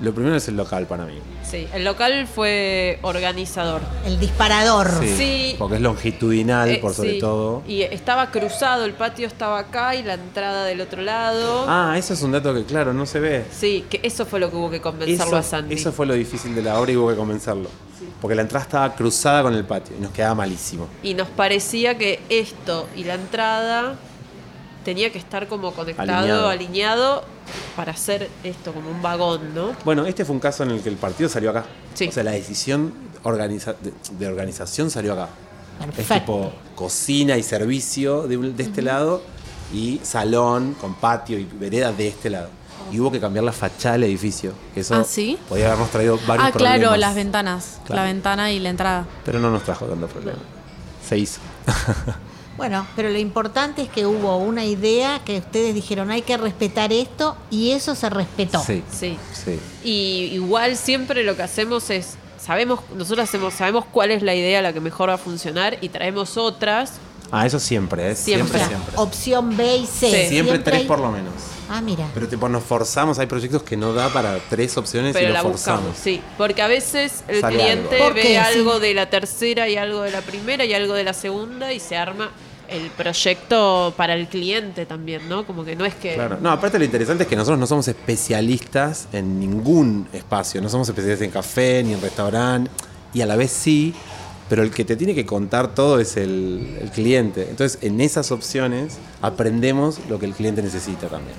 Lo 0.00 0.14
primero 0.14 0.36
es 0.36 0.46
el 0.48 0.56
local 0.56 0.86
para 0.86 1.04
mí. 1.04 1.18
Sí, 1.50 1.66
el 1.72 1.84
local 1.84 2.26
fue 2.26 2.98
organizador. 3.02 3.80
El 4.04 4.18
disparador. 4.20 4.90
Sí, 5.00 5.14
Sí. 5.16 5.54
Porque 5.58 5.76
es 5.76 5.80
longitudinal, 5.80 6.68
Eh, 6.68 6.78
por 6.78 6.92
sobre 6.94 7.14
sí. 7.14 7.18
todo. 7.20 7.62
Y 7.66 7.82
estaba 7.82 8.30
cruzado, 8.30 8.84
el 8.84 8.92
patio 8.92 9.26
estaba 9.26 9.58
acá 9.58 9.94
y 9.94 10.02
la 10.02 10.14
entrada 10.14 10.64
del 10.64 10.80
otro 10.80 11.00
lado. 11.02 11.64
Ah, 11.66 11.94
eso 11.96 12.12
es 12.14 12.22
un 12.22 12.32
dato 12.32 12.52
que, 12.54 12.64
claro, 12.64 12.92
no 12.92 13.06
se 13.06 13.18
ve. 13.20 13.44
Sí, 13.50 13.84
que 13.88 14.00
eso 14.02 14.26
fue 14.26 14.40
lo 14.40 14.50
que 14.50 14.56
hubo 14.56 14.70
que 14.70 14.80
convencerlo 14.80 15.36
a 15.36 15.40
Eso, 15.40 15.50
Sandy. 15.50 15.74
eso 15.74 15.92
fue 15.92 16.06
lo 16.06 16.14
difícil 16.14 16.54
de 16.54 16.62
la 16.62 16.78
obra 16.78 16.92
y 16.92 16.96
hubo 16.96 17.08
que 17.08 17.16
convencerlo. 17.16 17.68
Porque 18.20 18.34
la 18.34 18.42
entrada 18.42 18.64
estaba 18.64 18.94
cruzada 18.94 19.42
con 19.42 19.54
el 19.54 19.64
patio 19.64 19.96
y 19.98 20.02
nos 20.02 20.12
quedaba 20.12 20.34
malísimo. 20.34 20.86
Y 21.02 21.14
nos 21.14 21.28
parecía 21.28 21.96
que 21.96 22.20
esto 22.28 22.88
y 22.96 23.04
la 23.04 23.14
entrada 23.14 23.94
tenía 24.84 25.10
que 25.12 25.18
estar 25.18 25.48
como 25.48 25.72
conectado, 25.72 26.12
Alineado. 26.18 26.48
alineado, 26.48 27.24
para 27.76 27.92
hacer 27.92 28.28
esto 28.44 28.72
como 28.72 28.90
un 28.90 29.02
vagón, 29.02 29.54
¿no? 29.54 29.72
Bueno, 29.84 30.06
este 30.06 30.24
fue 30.24 30.34
un 30.34 30.40
caso 30.40 30.62
en 30.62 30.70
el 30.70 30.80
que 30.82 30.88
el 30.88 30.96
partido 30.96 31.28
salió 31.28 31.50
acá. 31.50 31.64
Sí. 31.94 32.08
O 32.08 32.12
sea, 32.12 32.24
la 32.24 32.32
decisión 32.32 32.92
organiza- 33.24 33.74
de, 33.80 33.92
de 34.18 34.26
organización 34.26 34.90
salió 34.90 35.12
acá. 35.14 35.28
Es 35.96 36.08
tipo 36.08 36.52
cocina 36.74 37.36
y 37.36 37.42
servicio 37.42 38.22
de, 38.26 38.36
un- 38.36 38.56
de 38.56 38.62
este 38.64 38.82
lado 38.82 39.22
y 39.72 40.00
salón 40.02 40.74
con 40.80 40.94
patio 40.94 41.38
y 41.38 41.44
vereda 41.44 41.92
de 41.92 42.08
este 42.08 42.30
lado. 42.30 42.48
Y 42.90 42.98
hubo 43.00 43.12
que 43.12 43.20
cambiar 43.20 43.44
la 43.44 43.52
fachada 43.52 43.92
del 43.94 44.04
edificio. 44.04 44.52
Que 44.74 44.80
eso 44.80 44.94
¿Ah, 44.94 45.04
sí? 45.04 45.38
podía 45.48 45.66
habernos 45.66 45.90
traído 45.90 46.18
varios 46.26 46.48
Ah, 46.48 46.52
claro, 46.52 46.72
problemas. 46.74 46.98
las 47.00 47.14
ventanas. 47.14 47.80
Claro. 47.84 48.02
La 48.02 48.08
ventana 48.08 48.50
y 48.50 48.58
la 48.60 48.70
entrada. 48.70 49.06
Pero 49.24 49.38
no 49.40 49.50
nos 49.50 49.62
trajo 49.62 49.84
tanto 49.84 50.06
problema. 50.08 50.38
Se 51.06 51.18
hizo. 51.18 51.40
Bueno, 52.58 52.86
pero 52.96 53.08
lo 53.08 53.18
importante 53.18 53.82
es 53.82 53.88
que 53.88 54.04
hubo 54.04 54.36
una 54.36 54.64
idea 54.66 55.20
que 55.24 55.38
ustedes 55.38 55.74
dijeron 55.74 56.10
hay 56.10 56.20
que 56.22 56.36
respetar 56.36 56.92
esto 56.92 57.36
y 57.50 57.70
eso 57.70 57.94
se 57.94 58.10
respetó. 58.10 58.60
Sí, 58.62 58.82
Sí. 58.92 59.16
sí. 59.32 59.58
Y 59.84 60.30
igual 60.34 60.76
siempre 60.76 61.22
lo 61.24 61.36
que 61.36 61.44
hacemos 61.44 61.88
es, 61.88 62.16
sabemos, 62.38 62.80
nosotros 62.96 63.28
hacemos, 63.28 63.54
sabemos 63.54 63.84
cuál 63.90 64.10
es 64.10 64.22
la 64.22 64.34
idea 64.34 64.60
la 64.60 64.72
que 64.72 64.80
mejor 64.80 65.08
va 65.08 65.14
a 65.14 65.18
funcionar 65.18 65.78
y 65.80 65.88
traemos 65.88 66.36
otras. 66.36 66.94
Ah, 67.30 67.46
eso 67.46 67.60
siempre, 67.60 68.10
¿eh? 68.10 68.14
Siempre. 68.16 68.56
O 68.56 68.58
sea, 68.58 68.68
siempre. 68.68 68.92
opción 68.96 69.56
B 69.56 69.76
y 69.76 69.86
C. 69.86 70.10
Sí. 70.24 70.28
Siempre 70.30 70.58
tres 70.60 70.80
hay- 70.80 70.86
por 70.86 70.98
lo 70.98 71.10
menos. 71.12 71.34
Ah, 71.70 71.82
mira. 71.82 72.06
Pero 72.14 72.26
tipo, 72.26 72.48
nos 72.48 72.64
forzamos, 72.64 73.18
hay 73.18 73.26
proyectos 73.26 73.62
que 73.62 73.76
no 73.76 73.92
da 73.92 74.08
para 74.08 74.38
tres 74.48 74.74
opciones 74.78 75.10
y 75.10 75.12
Pero 75.12 75.28
lo 75.28 75.34
la 75.34 75.42
forzamos. 75.42 75.80
buscamos, 75.82 75.98
sí. 76.02 76.22
Porque 76.38 76.62
a 76.62 76.66
veces 76.66 77.22
el 77.28 77.42
Sale 77.42 77.56
cliente 77.56 77.96
algo. 77.96 78.04
¿Por 78.06 78.14
ve 78.14 78.22
qué? 78.22 78.38
algo 78.38 78.76
Sí. 78.76 78.80
de 78.80 78.94
la 78.94 79.10
tercera 79.10 79.68
y 79.68 79.76
algo 79.76 80.00
de 80.00 80.10
la 80.10 80.22
primera 80.22 80.64
y 80.64 80.72
algo 80.72 80.94
de 80.94 81.04
la 81.04 81.12
segunda 81.12 81.70
y 81.74 81.80
se 81.80 81.94
arma 81.98 82.30
el 82.68 82.90
proyecto 82.90 83.94
para 83.96 84.14
el 84.14 84.28
cliente 84.28 84.86
también, 84.86 85.28
¿no? 85.28 85.46
Como 85.46 85.64
que 85.64 85.74
no 85.74 85.84
es 85.84 85.94
que... 85.94 86.14
Claro. 86.14 86.38
No, 86.40 86.50
aparte 86.50 86.78
lo 86.78 86.84
interesante 86.84 87.24
es 87.24 87.28
que 87.28 87.36
nosotros 87.36 87.58
no 87.58 87.66
somos 87.66 87.88
especialistas 87.88 89.08
en 89.12 89.40
ningún 89.40 90.06
espacio. 90.12 90.60
No 90.60 90.68
somos 90.68 90.88
especialistas 90.88 91.24
en 91.24 91.30
café 91.30 91.82
ni 91.82 91.94
en 91.94 92.00
restaurante. 92.00 92.70
Y 93.14 93.22
a 93.22 93.26
la 93.26 93.36
vez 93.36 93.50
sí, 93.50 93.94
pero 94.48 94.62
el 94.62 94.70
que 94.70 94.84
te 94.84 94.96
tiene 94.96 95.14
que 95.14 95.24
contar 95.24 95.74
todo 95.74 95.98
es 95.98 96.16
el, 96.16 96.78
el 96.80 96.90
cliente. 96.90 97.48
Entonces, 97.48 97.78
en 97.82 98.00
esas 98.00 98.30
opciones 98.32 98.98
aprendemos 99.22 100.00
lo 100.08 100.18
que 100.18 100.26
el 100.26 100.34
cliente 100.34 100.62
necesita 100.62 101.08
también. 101.08 101.36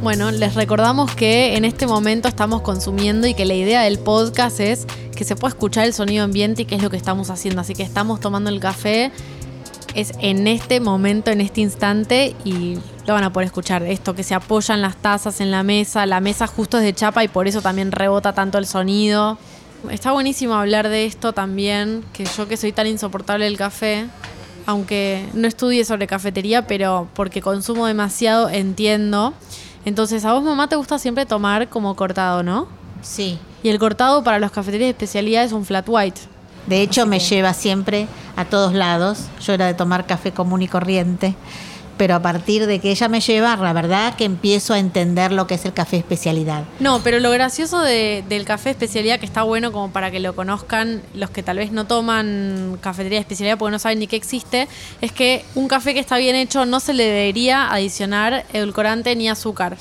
Bueno, 0.00 0.30
les 0.30 0.54
recordamos 0.54 1.14
que 1.14 1.56
en 1.56 1.64
este 1.64 1.86
momento 1.86 2.28
estamos 2.28 2.62
consumiendo 2.62 3.26
y 3.26 3.34
que 3.34 3.44
la 3.44 3.54
idea 3.54 3.82
del 3.82 3.98
podcast 3.98 4.60
es 4.60 4.86
que 5.18 5.24
se 5.24 5.34
pueda 5.34 5.50
escuchar 5.50 5.84
el 5.84 5.92
sonido 5.92 6.22
ambiente 6.22 6.62
y 6.62 6.64
qué 6.64 6.76
es 6.76 6.82
lo 6.82 6.90
que 6.90 6.96
estamos 6.96 7.28
haciendo. 7.28 7.60
Así 7.60 7.74
que 7.74 7.82
estamos 7.82 8.20
tomando 8.20 8.50
el 8.50 8.60
café, 8.60 9.10
es 9.96 10.12
en 10.20 10.46
este 10.46 10.78
momento, 10.78 11.32
en 11.32 11.40
este 11.40 11.60
instante 11.60 12.36
y 12.44 12.78
lo 13.04 13.14
van 13.14 13.24
a 13.24 13.32
poder 13.32 13.48
escuchar. 13.48 13.82
Esto 13.82 14.14
que 14.14 14.22
se 14.22 14.36
apoyan 14.36 14.80
las 14.80 14.96
tazas 14.96 15.40
en 15.40 15.50
la 15.50 15.64
mesa, 15.64 16.06
la 16.06 16.20
mesa 16.20 16.46
justo 16.46 16.78
es 16.78 16.84
de 16.84 16.94
chapa 16.94 17.24
y 17.24 17.28
por 17.28 17.48
eso 17.48 17.60
también 17.60 17.90
rebota 17.90 18.32
tanto 18.32 18.58
el 18.58 18.66
sonido. 18.66 19.38
Está 19.90 20.12
buenísimo 20.12 20.54
hablar 20.54 20.88
de 20.88 21.06
esto 21.06 21.32
también, 21.32 22.04
que 22.12 22.24
yo 22.24 22.46
que 22.46 22.56
soy 22.56 22.70
tan 22.70 22.86
insoportable 22.86 23.44
del 23.44 23.56
café, 23.56 24.06
aunque 24.66 25.28
no 25.34 25.48
estudie 25.48 25.84
sobre 25.84 26.06
cafetería, 26.06 26.68
pero 26.68 27.08
porque 27.14 27.42
consumo 27.42 27.88
demasiado 27.88 28.50
entiendo. 28.50 29.34
Entonces, 29.84 30.24
a 30.24 30.32
vos 30.32 30.44
mamá 30.44 30.68
te 30.68 30.76
gusta 30.76 30.96
siempre 31.00 31.26
tomar 31.26 31.68
como 31.68 31.96
cortado, 31.96 32.44
¿no? 32.44 32.68
Sí. 33.02 33.40
Y 33.62 33.68
el 33.70 33.78
cortado 33.78 34.22
para 34.22 34.38
las 34.38 34.50
cafeterías 34.50 34.86
de 34.86 34.90
especialidad 34.90 35.44
es 35.44 35.52
un 35.52 35.64
flat 35.64 35.84
white. 35.88 36.20
De 36.66 36.82
hecho, 36.82 37.06
me 37.06 37.18
lleva 37.18 37.54
siempre 37.54 38.06
a 38.36 38.44
todos 38.44 38.74
lados. 38.74 39.20
Yo 39.44 39.52
era 39.54 39.66
de 39.66 39.74
tomar 39.74 40.06
café 40.06 40.32
común 40.32 40.62
y 40.62 40.68
corriente. 40.68 41.34
Pero 41.96 42.14
a 42.14 42.22
partir 42.22 42.66
de 42.66 42.78
que 42.78 42.92
ella 42.92 43.08
me 43.08 43.20
lleva, 43.20 43.56
la 43.56 43.72
verdad 43.72 44.14
que 44.14 44.24
empiezo 44.24 44.72
a 44.72 44.78
entender 44.78 45.32
lo 45.32 45.48
que 45.48 45.54
es 45.56 45.64
el 45.64 45.72
café 45.72 45.96
especialidad. 45.96 46.62
No, 46.78 47.00
pero 47.02 47.18
lo 47.18 47.28
gracioso 47.32 47.80
de- 47.80 48.22
del 48.28 48.44
café 48.44 48.70
especialidad, 48.70 49.18
que 49.18 49.26
está 49.26 49.42
bueno 49.42 49.72
como 49.72 49.90
para 49.90 50.12
que 50.12 50.20
lo 50.20 50.36
conozcan 50.36 51.02
los 51.14 51.30
que 51.30 51.42
tal 51.42 51.56
vez 51.56 51.72
no 51.72 51.86
toman 51.88 52.78
cafetería 52.80 53.16
de 53.18 53.22
especialidad 53.22 53.58
porque 53.58 53.72
no 53.72 53.78
saben 53.80 53.98
ni 53.98 54.06
que 54.06 54.14
existe, 54.14 54.68
es 55.00 55.10
que 55.10 55.44
un 55.56 55.66
café 55.66 55.92
que 55.92 55.98
está 55.98 56.18
bien 56.18 56.36
hecho 56.36 56.66
no 56.66 56.78
se 56.78 56.94
le 56.94 57.02
debería 57.02 57.68
adicionar 57.72 58.44
edulcorante 58.52 59.16
ni 59.16 59.28
azúcar. 59.28 59.76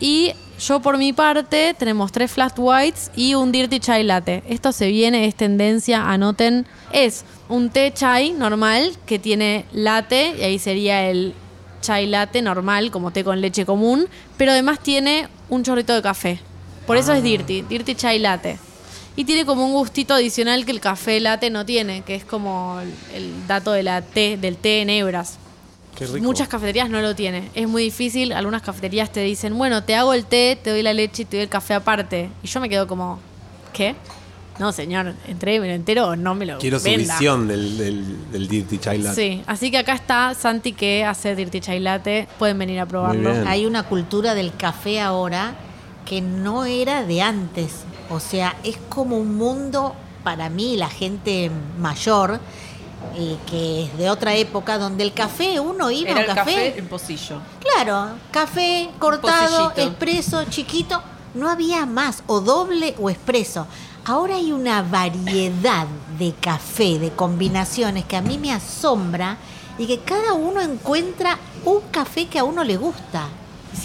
Y 0.00 0.32
yo 0.58 0.80
por 0.80 0.98
mi 0.98 1.12
parte 1.12 1.74
tenemos 1.78 2.10
tres 2.12 2.32
flat 2.32 2.54
whites 2.58 3.10
y 3.14 3.34
un 3.34 3.52
dirty 3.52 3.78
chai 3.80 4.02
latte. 4.02 4.42
Esto 4.48 4.72
se 4.72 4.88
viene, 4.88 5.26
es 5.26 5.34
tendencia, 5.34 6.10
anoten. 6.10 6.66
Es 6.92 7.24
un 7.48 7.70
té 7.70 7.92
chai 7.92 8.32
normal 8.32 8.96
que 9.06 9.18
tiene 9.18 9.64
latte 9.72 10.34
y 10.38 10.42
ahí 10.42 10.58
sería 10.58 11.08
el 11.08 11.34
chai 11.80 12.06
latte 12.06 12.42
normal, 12.42 12.90
como 12.90 13.12
té 13.12 13.22
con 13.22 13.40
leche 13.40 13.64
común, 13.64 14.08
pero 14.36 14.50
además 14.52 14.80
tiene 14.80 15.28
un 15.48 15.62
chorrito 15.62 15.94
de 15.94 16.02
café. 16.02 16.40
Por 16.86 16.96
eso 16.96 17.12
es 17.12 17.22
dirty, 17.22 17.62
dirty 17.62 17.94
chai 17.94 18.18
latte. 18.18 18.58
Y 19.14 19.24
tiene 19.24 19.44
como 19.44 19.64
un 19.64 19.72
gustito 19.72 20.14
adicional 20.14 20.64
que 20.64 20.72
el 20.72 20.80
café 20.80 21.20
latte 21.20 21.50
no 21.50 21.66
tiene, 21.66 22.02
que 22.02 22.14
es 22.14 22.24
como 22.24 22.80
el, 22.80 22.92
el 23.14 23.46
dato 23.46 23.72
de 23.72 23.82
la 23.82 24.02
té, 24.02 24.36
del 24.36 24.56
té 24.56 24.80
en 24.80 24.90
hebras. 24.90 25.38
Qué 25.98 26.06
rico. 26.06 26.24
Muchas 26.24 26.48
cafeterías 26.48 26.88
no 26.88 27.00
lo 27.00 27.14
tienen. 27.14 27.50
Es 27.54 27.68
muy 27.68 27.82
difícil. 27.82 28.32
Algunas 28.32 28.62
cafeterías 28.62 29.10
te 29.10 29.20
dicen, 29.20 29.56
bueno, 29.58 29.82
te 29.82 29.94
hago 29.96 30.14
el 30.14 30.24
té, 30.24 30.58
te 30.62 30.70
doy 30.70 30.82
la 30.82 30.92
leche 30.92 31.22
y 31.22 31.24
te 31.24 31.36
doy 31.38 31.44
el 31.44 31.48
café 31.48 31.74
aparte. 31.74 32.30
Y 32.42 32.46
yo 32.46 32.60
me 32.60 32.68
quedo 32.68 32.86
como, 32.86 33.18
¿qué? 33.72 33.96
No, 34.58 34.72
señor, 34.72 35.14
entré, 35.26 35.60
me 35.60 35.68
lo 35.68 35.74
entero 35.74 36.08
o 36.08 36.16
no 36.16 36.34
me 36.34 36.44
lo 36.44 36.58
Quiero 36.58 36.80
su 36.80 36.88
visión 36.88 37.46
del, 37.46 37.78
del, 37.78 38.30
del 38.32 38.48
Dirty 38.48 38.78
Chai 38.78 38.98
Latte. 38.98 39.14
Sí, 39.14 39.42
así 39.46 39.70
que 39.70 39.78
acá 39.78 39.94
está 39.94 40.34
Santi 40.34 40.72
que 40.72 41.04
hace 41.04 41.36
Dirty 41.36 41.60
Chai 41.60 41.78
Latte. 41.78 42.26
Pueden 42.38 42.58
venir 42.58 42.80
a 42.80 42.86
probarlo. 42.86 43.32
Hay 43.46 43.66
una 43.66 43.84
cultura 43.84 44.34
del 44.34 44.54
café 44.56 45.00
ahora 45.00 45.54
que 46.04 46.20
no 46.20 46.64
era 46.64 47.04
de 47.04 47.22
antes. 47.22 47.84
O 48.10 48.18
sea, 48.18 48.56
es 48.64 48.78
como 48.88 49.16
un 49.16 49.36
mundo 49.36 49.94
para 50.24 50.48
mí, 50.50 50.76
la 50.76 50.88
gente 50.88 51.50
mayor, 51.78 52.40
que 53.46 53.84
es 53.84 53.98
de 53.98 54.10
otra 54.10 54.34
época, 54.34 54.78
donde 54.78 55.04
el 55.04 55.12
café, 55.12 55.60
uno 55.60 55.90
iba 55.90 56.10
Era 56.10 56.20
a 56.20 56.28
un 56.28 56.34
café 56.34 56.78
en 56.78 56.88
pocillo. 56.88 57.40
Claro, 57.60 58.16
café 58.30 58.90
cortado, 58.98 59.72
expreso, 59.76 60.44
chiquito, 60.44 61.02
no 61.34 61.48
había 61.48 61.86
más, 61.86 62.22
o 62.26 62.40
doble 62.40 62.94
o 62.98 63.10
expreso. 63.10 63.66
Ahora 64.04 64.36
hay 64.36 64.52
una 64.52 64.82
variedad 64.82 65.86
de 66.18 66.32
café, 66.40 66.98
de 66.98 67.10
combinaciones 67.10 68.04
que 68.04 68.16
a 68.16 68.22
mí 68.22 68.38
me 68.38 68.52
asombra 68.52 69.36
y 69.76 69.86
que 69.86 70.00
cada 70.00 70.32
uno 70.32 70.60
encuentra 70.60 71.38
un 71.64 71.80
café 71.90 72.26
que 72.26 72.38
a 72.38 72.44
uno 72.44 72.64
le 72.64 72.76
gusta, 72.76 73.28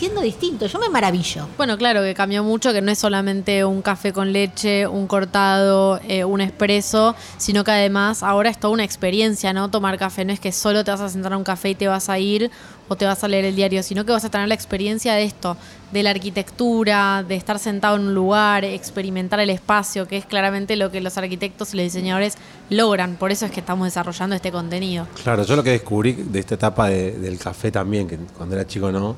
siendo 0.04 0.22
distinto. 0.22 0.66
Yo 0.66 0.80
me 0.80 0.90
maravillo. 0.90 1.48
Bueno, 1.56 1.78
claro, 1.78 2.02
que 2.02 2.14
cambió 2.14 2.44
mucho, 2.44 2.74
que 2.74 2.82
no 2.82 2.92
es 2.92 3.00
solamente 3.00 3.64
un 3.64 3.82
café 3.82 4.12
con 4.12 4.34
leche, 4.34 4.86
un 4.86 5.08
cortado, 5.08 6.00
eh, 6.10 6.26
un 6.26 6.42
espresso, 6.42 7.16
sino 7.38 7.64
que 7.64 7.72
además 7.72 8.22
ahora 8.22 8.50
es 8.50 8.60
toda 8.60 8.74
una 8.74 8.84
experiencia, 8.84 9.54
¿no? 9.54 9.70
Tomar 9.72 9.98
café 9.98 10.26
no 10.26 10.34
es 10.34 10.42
que 10.42 10.52
solo 10.52 10.84
te 10.84 10.92
vas 10.92 11.00
a 11.00 11.08
sentar 11.08 11.32
a 11.32 11.38
un 11.38 11.46
café 11.46 11.70
y 11.70 11.76
te 11.76 11.88
vas 11.88 12.10
a 12.10 12.20
ir 12.20 12.52
o 12.90 12.98
te 12.98 13.06
vas 13.06 13.24
a 13.24 13.30
leer 13.30 13.46
el 13.46 13.56
diario, 13.56 13.82
sino 13.82 14.04
que 14.06 14.12
vas 14.12 14.26
a 14.26 14.30
tener 14.30 14.50
la 14.50 14.56
experiencia 14.56 15.14
de 15.14 15.24
esto, 15.24 15.56
de 15.94 16.04
la 16.04 16.10
arquitectura, 16.10 17.24
de 17.26 17.36
estar 17.36 17.58
sentado 17.58 17.96
en 17.96 18.02
un 18.08 18.14
lugar, 18.14 18.66
experimentar 18.66 19.40
el 19.40 19.50
espacio, 19.50 20.06
que 20.06 20.18
es 20.18 20.26
claramente 20.26 20.76
lo 20.76 20.92
que 20.92 21.00
los 21.00 21.18
arquitectos 21.18 21.74
y 21.74 21.78
los 21.78 21.86
diseñadores 21.86 22.36
logran. 22.70 23.16
Por 23.16 23.32
eso 23.32 23.46
es 23.46 23.52
que 23.52 23.62
estamos 23.62 23.88
desarrollando 23.88 24.36
este 24.36 24.52
contenido. 24.52 25.08
Claro, 25.24 25.44
yo 25.46 25.56
lo 25.56 25.64
que 25.64 25.70
descubrí 25.72 26.12
de 26.12 26.40
esta 26.40 26.56
etapa 26.56 26.90
de- 26.90 27.14
del 27.14 27.40
café 27.40 27.72
también, 27.72 28.06
que 28.08 28.18
cuando 28.38 28.56
era 28.56 28.68
chico 28.68 28.92
no, 28.92 29.16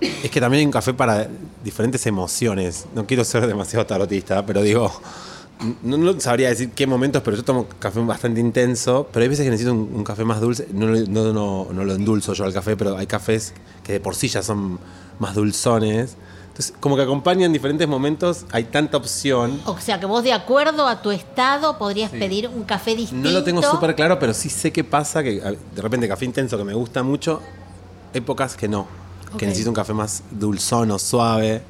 es 0.00 0.30
que 0.30 0.40
también 0.40 0.60
hay 0.60 0.66
un 0.66 0.72
café 0.72 0.94
para 0.94 1.28
diferentes 1.62 2.06
emociones. 2.06 2.86
No 2.94 3.06
quiero 3.06 3.24
ser 3.24 3.46
demasiado 3.46 3.84
tarotista, 3.86 4.44
pero 4.46 4.62
digo, 4.62 4.90
no, 5.82 5.96
no 5.98 6.18
sabría 6.20 6.48
decir 6.48 6.70
qué 6.70 6.86
momentos, 6.86 7.22
pero 7.22 7.36
yo 7.36 7.44
tomo 7.44 7.66
café 7.78 8.00
bastante 8.00 8.40
intenso, 8.40 9.08
pero 9.12 9.22
hay 9.24 9.28
veces 9.28 9.44
que 9.44 9.50
necesito 9.50 9.72
un, 9.74 9.90
un 9.94 10.04
café 10.04 10.24
más 10.24 10.40
dulce. 10.40 10.66
No, 10.72 10.86
lo- 10.86 11.00
no, 11.06 11.32
no, 11.32 11.68
no 11.72 11.84
lo 11.84 11.94
endulzo 11.94 12.32
yo 12.32 12.44
al 12.44 12.52
café, 12.54 12.76
pero 12.76 12.96
hay 12.96 13.06
cafés 13.06 13.52
que 13.84 13.92
de 13.92 14.00
por 14.00 14.14
sí 14.14 14.28
ya 14.28 14.42
son 14.42 14.78
más 15.18 15.34
dulzones. 15.34 16.16
Entonces, 16.48 16.74
como 16.80 16.96
que 16.96 17.02
acompañan 17.02 17.44
en 17.44 17.52
diferentes 17.52 17.86
momentos, 17.86 18.44
hay 18.52 18.64
tanta 18.64 18.96
opción. 18.96 19.60
O 19.66 19.78
sea 19.78 20.00
que 20.00 20.06
vos 20.06 20.24
de 20.24 20.32
acuerdo 20.32 20.88
a 20.88 21.00
tu 21.00 21.10
estado 21.10 21.78
podrías 21.78 22.10
pedir 22.10 22.48
un 22.48 22.64
café 22.64 22.96
distinto. 22.96 23.28
No 23.28 23.32
lo 23.34 23.44
tengo 23.44 23.62
súper 23.62 23.94
claro, 23.94 24.18
pero 24.18 24.34
sí 24.34 24.48
sé 24.50 24.72
qué 24.72 24.82
pasa, 24.82 25.22
que 25.22 25.40
de 25.40 25.82
repente 25.82 26.08
café 26.08 26.24
intenso 26.24 26.58
que 26.58 26.64
me 26.64 26.74
gusta 26.74 27.02
mucho, 27.02 27.40
épocas 28.12 28.56
que 28.56 28.66
no, 28.68 28.86
Que 29.38 29.46
necesito 29.46 29.70
un 29.70 29.74
café 29.76 29.92
más 29.92 30.22
dulzón 30.30 30.90
o 30.90 30.98
suave. 30.98 31.62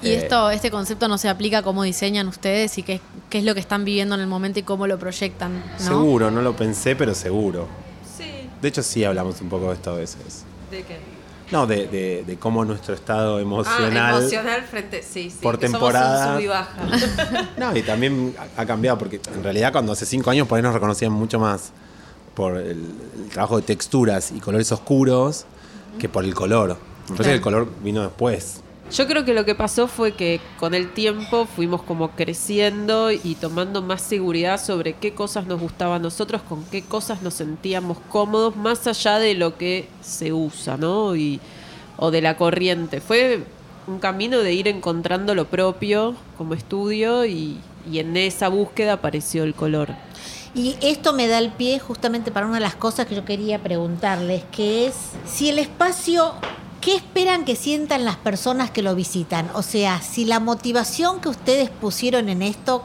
Y 0.00 0.10
Eh, 0.10 0.14
esto, 0.18 0.50
este 0.50 0.70
concepto 0.70 1.08
no 1.08 1.18
se 1.18 1.28
aplica 1.28 1.58
a 1.58 1.62
cómo 1.62 1.82
diseñan 1.82 2.28
ustedes 2.28 2.78
y 2.78 2.82
qué, 2.84 3.00
qué 3.30 3.38
es 3.38 3.44
lo 3.44 3.54
que 3.54 3.60
están 3.60 3.84
viviendo 3.84 4.14
en 4.14 4.20
el 4.20 4.26
momento 4.28 4.60
y 4.60 4.62
cómo 4.62 4.86
lo 4.86 4.98
proyectan, 4.98 5.62
¿no? 5.80 5.84
Seguro, 5.84 6.30
no 6.30 6.40
lo 6.40 6.54
pensé, 6.56 6.94
pero 6.94 7.14
seguro. 7.14 7.66
Sí. 8.16 8.48
De 8.62 8.68
hecho, 8.68 8.82
sí 8.82 9.04
hablamos 9.04 9.40
un 9.40 9.48
poco 9.48 9.68
de 9.68 9.74
esto 9.74 9.90
a 9.90 9.94
veces. 9.94 10.44
¿De 10.70 10.82
qué? 10.82 10.98
No, 11.50 11.66
de, 11.66 11.86
de- 11.88 12.24
de 12.26 12.36
cómo 12.38 12.62
nuestro 12.64 12.94
estado 12.94 13.38
Ah, 13.38 13.40
emocional. 13.40 14.20
emocional 14.20 14.62
frente, 14.64 15.02
sí, 15.02 15.30
sí. 15.30 15.38
Por 15.42 15.58
que 15.58 15.66
somos 15.66 15.80
temporada. 15.80 16.34
sub 16.34 16.44
y 16.44 16.46
baja. 16.46 16.76
No, 17.56 17.74
y 17.76 17.82
también 17.82 18.36
ha 18.56 18.62
ha 18.62 18.66
cambiado, 18.66 18.98
porque 18.98 19.20
en 19.34 19.42
realidad 19.42 19.72
cuando 19.72 19.92
hace 19.92 20.04
cinco 20.06 20.30
años 20.30 20.46
por 20.46 20.56
ahí 20.58 20.62
nos 20.62 20.74
reconocían 20.74 21.10
mucho 21.10 21.40
más 21.40 21.72
por 22.34 22.56
el, 22.58 22.68
el 23.16 23.28
trabajo 23.32 23.56
de 23.56 23.62
texturas 23.62 24.30
y 24.30 24.38
colores 24.40 24.70
oscuros 24.70 25.46
que 25.98 26.08
por 26.08 26.24
el 26.24 26.34
color. 26.34 26.76
Que 27.16 27.32
el 27.32 27.40
color 27.40 27.68
vino 27.82 28.02
después. 28.02 28.62
Yo 28.90 29.06
creo 29.06 29.24
que 29.24 29.34
lo 29.34 29.44
que 29.44 29.54
pasó 29.54 29.86
fue 29.86 30.12
que 30.12 30.40
con 30.58 30.74
el 30.74 30.92
tiempo 30.92 31.46
fuimos 31.46 31.82
como 31.82 32.12
creciendo 32.12 33.10
y 33.10 33.34
tomando 33.34 33.82
más 33.82 34.00
seguridad 34.00 34.58
sobre 34.62 34.94
qué 34.94 35.12
cosas 35.12 35.46
nos 35.46 35.60
gustaban 35.60 36.00
a 36.00 36.04
nosotros, 36.04 36.40
con 36.48 36.64
qué 36.64 36.82
cosas 36.82 37.20
nos 37.20 37.34
sentíamos 37.34 37.98
cómodos, 38.08 38.56
más 38.56 38.86
allá 38.86 39.18
de 39.18 39.34
lo 39.34 39.58
que 39.58 39.88
se 40.00 40.32
usa, 40.32 40.78
¿no? 40.78 41.14
Y, 41.16 41.38
o 41.98 42.10
de 42.10 42.22
la 42.22 42.38
corriente. 42.38 43.02
Fue 43.02 43.44
un 43.86 43.98
camino 43.98 44.38
de 44.38 44.54
ir 44.54 44.68
encontrando 44.68 45.34
lo 45.34 45.46
propio 45.46 46.14
como 46.38 46.54
estudio 46.54 47.26
y, 47.26 47.58
y 47.90 47.98
en 47.98 48.16
esa 48.16 48.48
búsqueda 48.48 48.94
apareció 48.94 49.44
el 49.44 49.54
color. 49.54 49.94
Y 50.54 50.76
esto 50.80 51.12
me 51.12 51.28
da 51.28 51.38
el 51.38 51.50
pie 51.50 51.78
justamente 51.78 52.30
para 52.30 52.46
una 52.46 52.56
de 52.56 52.62
las 52.62 52.74
cosas 52.74 53.06
que 53.06 53.14
yo 53.14 53.24
quería 53.24 53.62
preguntarles, 53.62 54.44
que 54.50 54.86
es 54.86 54.94
si 55.26 55.50
el 55.50 55.58
espacio, 55.58 56.34
¿qué 56.80 56.96
esperan 56.96 57.44
que 57.44 57.54
sientan 57.54 58.04
las 58.04 58.16
personas 58.16 58.70
que 58.70 58.82
lo 58.82 58.94
visitan? 58.94 59.50
O 59.54 59.62
sea, 59.62 60.00
si 60.02 60.24
la 60.24 60.40
motivación 60.40 61.20
que 61.20 61.28
ustedes 61.28 61.70
pusieron 61.70 62.28
en 62.28 62.42
esto 62.42 62.82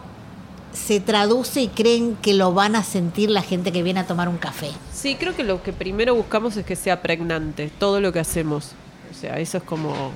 se 0.73 0.99
traduce 0.99 1.61
y 1.61 1.67
creen 1.67 2.17
que 2.21 2.33
lo 2.33 2.53
van 2.53 2.75
a 2.75 2.83
sentir 2.83 3.29
la 3.29 3.41
gente 3.41 3.71
que 3.71 3.83
viene 3.83 4.01
a 4.01 4.07
tomar 4.07 4.27
un 4.27 4.37
café. 4.37 4.71
Sí, 4.91 5.15
creo 5.15 5.35
que 5.35 5.43
lo 5.43 5.61
que 5.61 5.71
primero 5.71 6.15
buscamos 6.15 6.57
es 6.57 6.65
que 6.65 6.75
sea 6.75 7.01
pregnante, 7.01 7.71
todo 7.79 8.01
lo 8.01 8.11
que 8.11 8.19
hacemos. 8.19 8.71
O 9.11 9.13
sea, 9.13 9.39
eso 9.39 9.59
es 9.59 9.63
como 9.63 10.11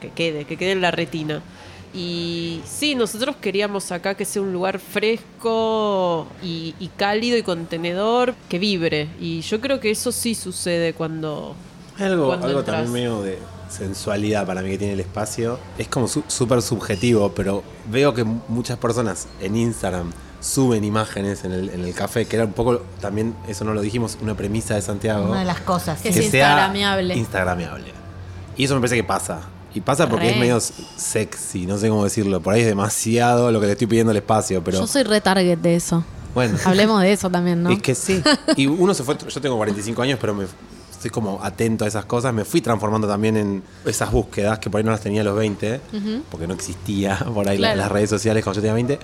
que 0.00 0.10
quede, 0.10 0.44
que 0.44 0.56
quede 0.56 0.72
en 0.72 0.80
la 0.80 0.90
retina. 0.90 1.42
Y 1.94 2.60
sí, 2.66 2.94
nosotros 2.96 3.36
queríamos 3.40 3.92
acá 3.92 4.14
que 4.16 4.24
sea 4.24 4.42
un 4.42 4.52
lugar 4.52 4.80
fresco 4.80 6.26
y, 6.42 6.74
y 6.80 6.88
cálido 6.88 7.36
y 7.38 7.42
contenedor, 7.42 8.34
que 8.48 8.58
vibre. 8.58 9.08
Y 9.20 9.40
yo 9.42 9.60
creo 9.60 9.80
que 9.80 9.90
eso 9.90 10.12
sí 10.12 10.34
sucede 10.34 10.92
cuando... 10.94 11.54
Hay 11.98 12.06
algo, 12.06 12.26
cuando 12.26 12.46
algo 12.48 12.58
entras. 12.60 12.82
también 12.84 12.92
medio 12.92 13.22
de 13.22 13.38
sensualidad 13.68 14.46
para 14.46 14.62
mí 14.62 14.70
que 14.70 14.78
tiene 14.78 14.94
el 14.94 15.00
espacio. 15.00 15.58
Es 15.78 15.86
como 15.88 16.08
su- 16.08 16.24
súper 16.26 16.62
subjetivo, 16.62 17.30
pero 17.32 17.62
veo 17.90 18.12
que 18.12 18.24
mu- 18.24 18.40
muchas 18.48 18.78
personas 18.78 19.28
en 19.40 19.56
Instagram 19.56 20.10
suben 20.40 20.82
imágenes 20.84 21.44
en 21.44 21.52
el, 21.52 21.68
en 21.70 21.84
el 21.84 21.94
café, 21.94 22.26
que 22.26 22.36
era 22.36 22.44
un 22.44 22.52
poco, 22.52 22.82
también, 23.00 23.34
eso 23.48 23.64
no 23.64 23.72
lo 23.72 23.80
dijimos, 23.80 24.18
una 24.20 24.34
premisa 24.36 24.74
de 24.74 24.82
Santiago. 24.82 25.30
Una 25.30 25.40
de 25.40 25.44
las 25.46 25.60
cosas. 25.60 26.00
Que 26.02 26.08
es 26.10 26.16
instagramiable. 26.16 27.16
Instagramiable. 27.16 27.92
Y 28.56 28.64
eso 28.64 28.74
me 28.74 28.80
parece 28.80 28.96
que 28.96 29.04
pasa. 29.04 29.40
Y 29.74 29.80
pasa 29.80 30.08
porque 30.08 30.26
Re. 30.26 30.32
es 30.34 30.38
medio 30.38 30.60
sexy, 30.96 31.66
no 31.66 31.76
sé 31.78 31.88
cómo 31.88 32.04
decirlo. 32.04 32.40
Por 32.40 32.54
ahí 32.54 32.60
es 32.60 32.66
demasiado 32.66 33.50
lo 33.50 33.60
que 33.60 33.66
le 33.66 33.72
estoy 33.72 33.86
pidiendo 33.88 34.10
al 34.12 34.16
espacio, 34.16 34.62
pero 34.62 34.78
Yo 34.78 34.86
soy 34.86 35.02
retarget 35.02 35.58
de 35.60 35.74
eso. 35.76 36.04
bueno. 36.32 36.56
Hablemos 36.64 37.00
de 37.02 37.12
eso 37.12 37.28
también, 37.30 37.62
¿no? 37.62 37.70
Es 37.70 37.82
que 37.82 37.94
sí. 37.94 38.22
Y 38.56 38.66
uno 38.66 38.94
se 38.94 39.02
fue, 39.02 39.16
yo 39.28 39.40
tengo 39.40 39.56
45 39.56 40.00
años, 40.02 40.18
pero 40.20 40.32
me 40.34 40.46
estoy 40.92 41.10
como 41.10 41.42
atento 41.42 41.84
a 41.84 41.88
esas 41.88 42.04
cosas. 42.04 42.32
Me 42.32 42.44
fui 42.44 42.60
transformando 42.60 43.08
también 43.08 43.36
en 43.36 43.62
esas 43.84 44.10
búsquedas 44.12 44.58
que 44.60 44.70
por 44.70 44.78
ahí 44.78 44.84
no 44.84 44.92
las 44.92 45.00
tenía 45.00 45.22
a 45.22 45.24
los 45.24 45.36
20, 45.36 45.80
porque 46.30 46.46
no 46.46 46.54
existía 46.54 47.18
por 47.34 47.48
ahí 47.48 47.58
la- 47.58 47.68
Claro. 47.68 47.80
las 47.80 47.92
redes 47.92 48.10
sociales 48.10 48.44
cuando 48.44 48.58
yo 48.58 48.62
tenía 48.62 48.74
20. 48.74 48.98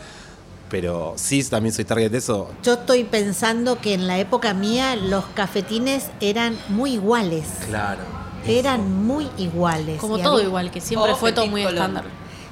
Pero 0.71 1.15
sí, 1.17 1.43
también 1.43 1.75
soy 1.75 1.85
target 1.85 2.13
de 2.13 2.19
eso. 2.19 2.49
Yo 2.63 2.75
estoy 2.75 3.03
pensando 3.03 3.81
que 3.81 3.93
en 3.95 4.07
la 4.07 4.21
época 4.21 4.55
mía 4.55 4.95
los 4.95 5.25
cafetines 5.35 6.07
eran 6.21 6.57
muy 6.69 6.93
iguales. 6.95 7.45
Claro. 7.67 8.20
Eran 8.46 9.05
muy 9.07 9.29
iguales. 9.38 10.00
Como 10.00 10.18
todo 10.18 10.35
había- 10.35 10.46
igual, 10.46 10.70
que 10.70 10.81
siempre 10.81 11.12
O 11.12 11.16
fue 11.16 11.33
todo 11.33 11.46
muy 11.46 11.62
estándar. 11.62 12.05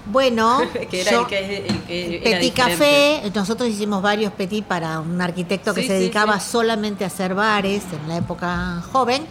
Bueno, 0.06 0.60
que 0.90 1.00
era 1.02 1.10
yo- 1.10 1.20
el 1.22 1.26
que, 1.26 1.38
el 1.68 1.84
que 1.86 2.14
era 2.30 2.38
Petit 2.40 2.54
diferente. 2.54 3.20
Café, 3.22 3.30
nosotros 3.34 3.68
hicimos 3.68 4.00
varios 4.02 4.32
Petit 4.32 4.64
para 4.64 5.00
un 5.00 5.20
arquitecto 5.20 5.74
que 5.74 5.82
Sí, 5.82 5.86
se 5.86 5.94
sí, 5.94 6.00
dedicaba 6.00 6.40
sí. 6.40 6.50
solamente 6.50 7.04
a 7.04 7.08
hacer 7.08 7.34
bares 7.34 7.82
en 7.92 8.08
la 8.08 8.16
época 8.16 8.82
joven. 8.92 9.26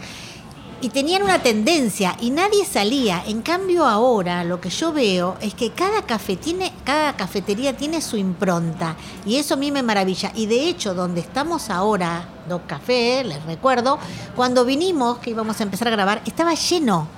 Y 0.80 0.90
tenían 0.90 1.24
una 1.24 1.42
tendencia 1.42 2.16
y 2.20 2.30
nadie 2.30 2.64
salía. 2.64 3.24
En 3.26 3.42
cambio 3.42 3.84
ahora 3.84 4.44
lo 4.44 4.60
que 4.60 4.70
yo 4.70 4.92
veo 4.92 5.36
es 5.40 5.52
que 5.54 5.72
cada 5.72 6.02
café 6.02 6.36
tiene, 6.36 6.72
cada 6.84 7.16
cafetería 7.16 7.76
tiene 7.76 8.00
su 8.00 8.16
impronta. 8.16 8.94
Y 9.26 9.36
eso 9.36 9.54
a 9.54 9.56
mí 9.56 9.72
me 9.72 9.82
maravilla. 9.82 10.30
Y 10.36 10.46
de 10.46 10.68
hecho, 10.68 10.94
donde 10.94 11.20
estamos 11.20 11.68
ahora, 11.70 12.28
Doc 12.48 12.66
Café, 12.66 13.24
les 13.24 13.42
recuerdo, 13.44 13.98
cuando 14.36 14.64
vinimos, 14.64 15.18
que 15.18 15.30
íbamos 15.30 15.58
a 15.60 15.64
empezar 15.64 15.88
a 15.88 15.90
grabar, 15.90 16.22
estaba 16.24 16.54
lleno. 16.54 17.08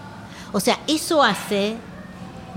O 0.53 0.61
sea, 0.61 0.79
eso 0.87 1.23
hace 1.23 1.77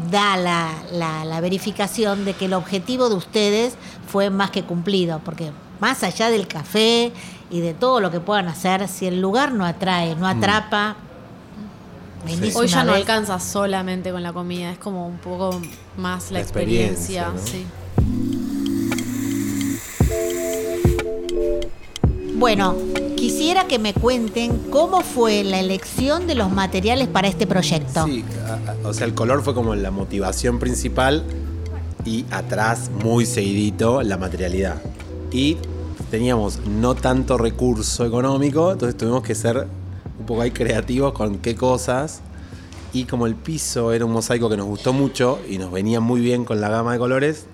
da 0.10 0.38
la, 0.38 0.70
la- 0.92 1.26
la 1.26 1.42
verificación 1.42 2.24
de 2.26 2.34
que 2.34 2.46
el 2.46 2.54
objetivo 2.54 3.10
de 3.10 3.16
ustedes 3.16 3.76
fue 4.08 4.30
más 4.30 4.52
que 4.52 4.64
cumplido, 4.64 5.20
porque 5.24 5.52
más 5.80 6.02
allá 6.04 6.30
del 6.32 6.48
café 6.48 7.12
y 7.54 7.62
de 7.62 7.76
todo 7.76 8.00
lo 8.00 8.10
que 8.10 8.20
puedan 8.20 8.48
hacer, 8.48 8.88
si 8.88 9.06
el 9.06 9.22
lugar 9.22 9.52
no 9.54 9.64
atrae, 9.64 10.16
no 10.16 10.28
atrapa, 10.28 10.96
venís 12.26 12.56
Hoy 12.56 12.66
ya 12.66 12.84
no 12.84 12.94
alcanza 12.94 13.40
solamente 13.40 14.12
con 14.12 14.24
la 14.24 14.34
comida, 14.34 14.72
es 14.72 14.80
como 14.80 15.06
un 15.06 15.20
poco 15.20 15.62
más 15.96 16.32
la, 16.32 16.40
La 16.40 16.44
experiencia, 16.44 17.28
experiencia. 17.28 17.30
¿no? 17.30 17.38
sí. 17.46 17.68
Bueno, 22.34 22.76
quisiera 23.16 23.68
que 23.68 23.78
me 23.78 23.94
cuenten 23.94 24.58
cómo 24.72 25.02
fue 25.02 25.44
la 25.44 25.60
elección 25.60 26.26
de 26.26 26.34
los 26.34 26.50
materiales 26.50 27.08
para 27.08 27.28
este 27.28 27.46
proyecto. 27.46 28.06
Sí, 28.06 28.26
o 28.84 28.96
sea, 28.96 29.06
el 29.06 29.14
color 29.14 29.44
fue 29.44 29.54
como 29.54 29.76
la 29.76 29.92
motivación 29.92 30.58
principal 30.58 31.24
y 32.04 32.26
atrás, 32.32 32.90
muy 33.04 33.28
seguidito, 33.28 34.02
la 34.02 34.18
materialidad. 34.18 34.82
Y 35.32 35.58
teníamos 36.10 36.60
no 36.66 36.96
tanto 36.96 37.38
recurso 37.38 38.06
económico, 38.06 38.72
entonces 38.72 38.98
tuvimos 38.98 39.24
que 39.24 39.36
ser 39.36 39.68
un 40.20 40.26
poco 40.26 40.42
ahí 40.42 40.52
creativos 40.52 41.14
con 41.14 41.38
qué 41.40 41.56
cosas. 41.56 42.22
Y 42.94 43.06
como 43.06 43.26
el 43.26 43.36
piso 43.36 43.92
era 43.92 44.06
un 44.06 44.12
mosaico 44.12 44.50
que 44.50 44.58
nos 44.58 44.68
gustó 44.68 44.94
mucho 44.94 45.40
y 45.50 45.58
nos 45.58 45.72
venía 45.72 46.00
muy 46.00 46.22
bien 46.22 46.46
con 46.46 46.62
la 46.62 46.70
gama 46.70 46.94
de 46.94 47.00
colores, 47.00 47.48